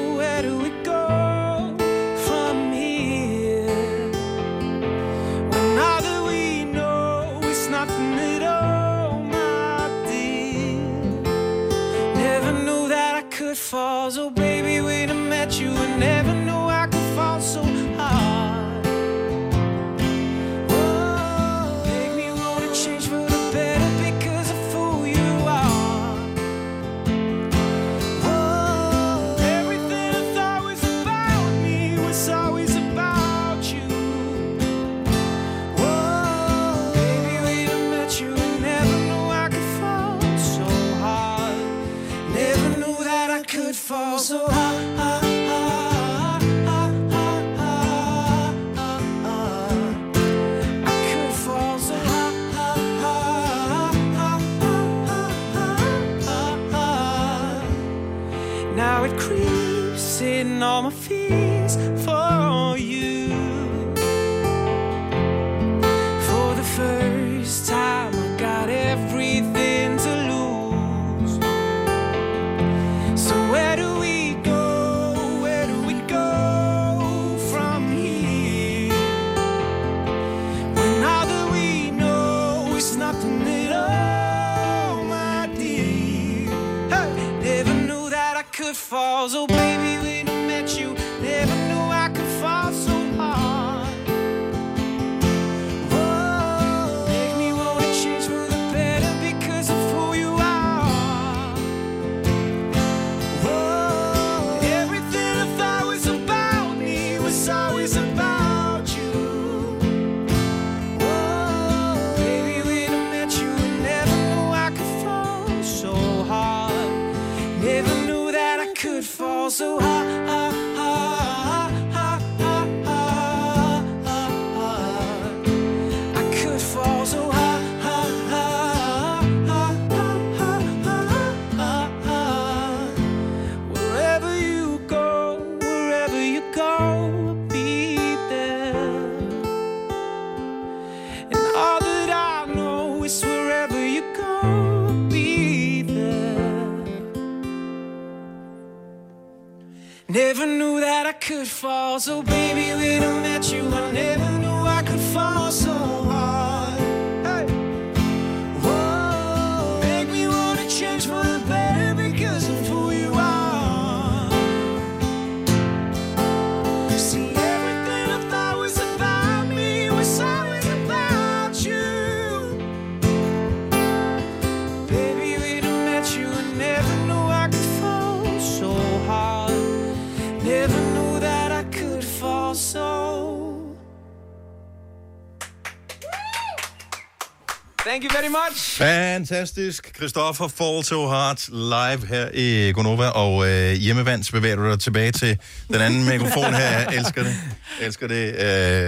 [187.89, 188.77] Thank you very much.
[188.77, 189.97] Fantastisk.
[189.97, 195.13] Christoffer Fall So Hard live her i Gonova, og øh, hjemmevands bevæger du dig tilbage
[195.13, 195.39] til
[195.73, 196.69] den anden mikrofon her.
[196.71, 197.37] Jeg elsker det.
[197.81, 198.35] Jeg elsker det.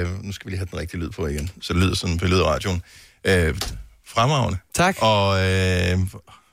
[0.06, 2.18] Øh, nu skal vi lige have den rigtige lyd på igen, så det lyder sådan
[2.18, 2.82] på lydradioen.
[3.24, 3.54] Øh,
[4.06, 4.58] fremragende.
[4.74, 4.96] Tak.
[5.00, 5.98] Og øh,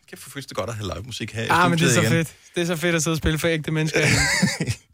[0.10, 2.00] kæft for det godt at have live musik her i Ah, men det er så
[2.02, 2.12] igen.
[2.12, 2.34] fedt.
[2.56, 4.00] Det er så fedt at sidde og spille for ægte mennesker.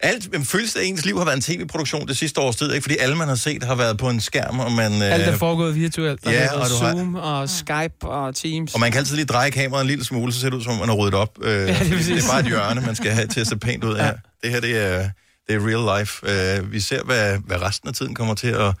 [0.00, 2.72] Alt, men føles det, at ens liv har været en tv-produktion det sidste års tid,
[2.72, 2.82] ikke?
[2.82, 5.02] Fordi alle, man har set, har været på en skærm, og man...
[5.02, 6.24] Alt er øh, foregået virtuelt.
[6.24, 8.74] Der Ja, ja, og og du har- Zoom og Skype og Teams.
[8.74, 10.72] Og man kan altid lige dreje kameraet en lille smule, så ser det ud som,
[10.72, 11.38] om man har ryddet op.
[11.42, 13.56] Øh, ja, det, er det er bare et hjørne, man skal have til at se
[13.56, 14.14] pænt ud her.
[14.42, 15.08] Det her, det er,
[15.48, 16.30] det er real life.
[16.60, 18.74] Øh, vi ser, hvad, hvad resten af tiden kommer til at,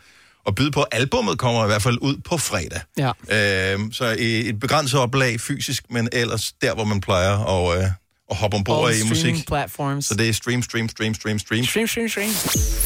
[0.46, 0.84] at byde på.
[0.92, 2.80] Albummet kommer i hvert fald ud på fredag.
[2.98, 3.72] Ja.
[3.74, 7.38] Øh, så i et begrænset oplag fysisk, men ellers der, hvor man plejer
[7.70, 7.88] at, øh,
[8.30, 9.46] at hoppe ombord All i musik.
[9.46, 10.06] platforms.
[10.06, 11.64] Så det er stream, stream, stream, stream, stream.
[11.64, 12.30] Stream, stream, stream.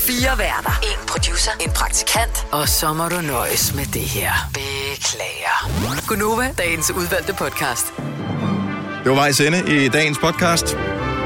[0.07, 0.81] Fire værter.
[0.83, 1.51] En producer.
[1.61, 2.47] En praktikant.
[2.53, 4.33] Og så må du nøjes med det her.
[4.55, 6.07] Beklager.
[6.09, 7.87] Gunova, dagens udvalgte podcast.
[9.03, 10.77] Det var vejs ende i dagens podcast.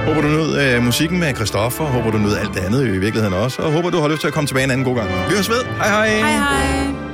[0.07, 1.85] Håber du nød øh, musikken med Christoffer.
[1.85, 3.63] Håber du nød alt det andet i virkeligheden også.
[3.63, 5.09] Og håber du har lyst til at komme tilbage en anden god gang.
[5.09, 5.65] Vi høres ved.
[5.65, 6.09] Hej hej.
[6.19, 7.06] Hej hej.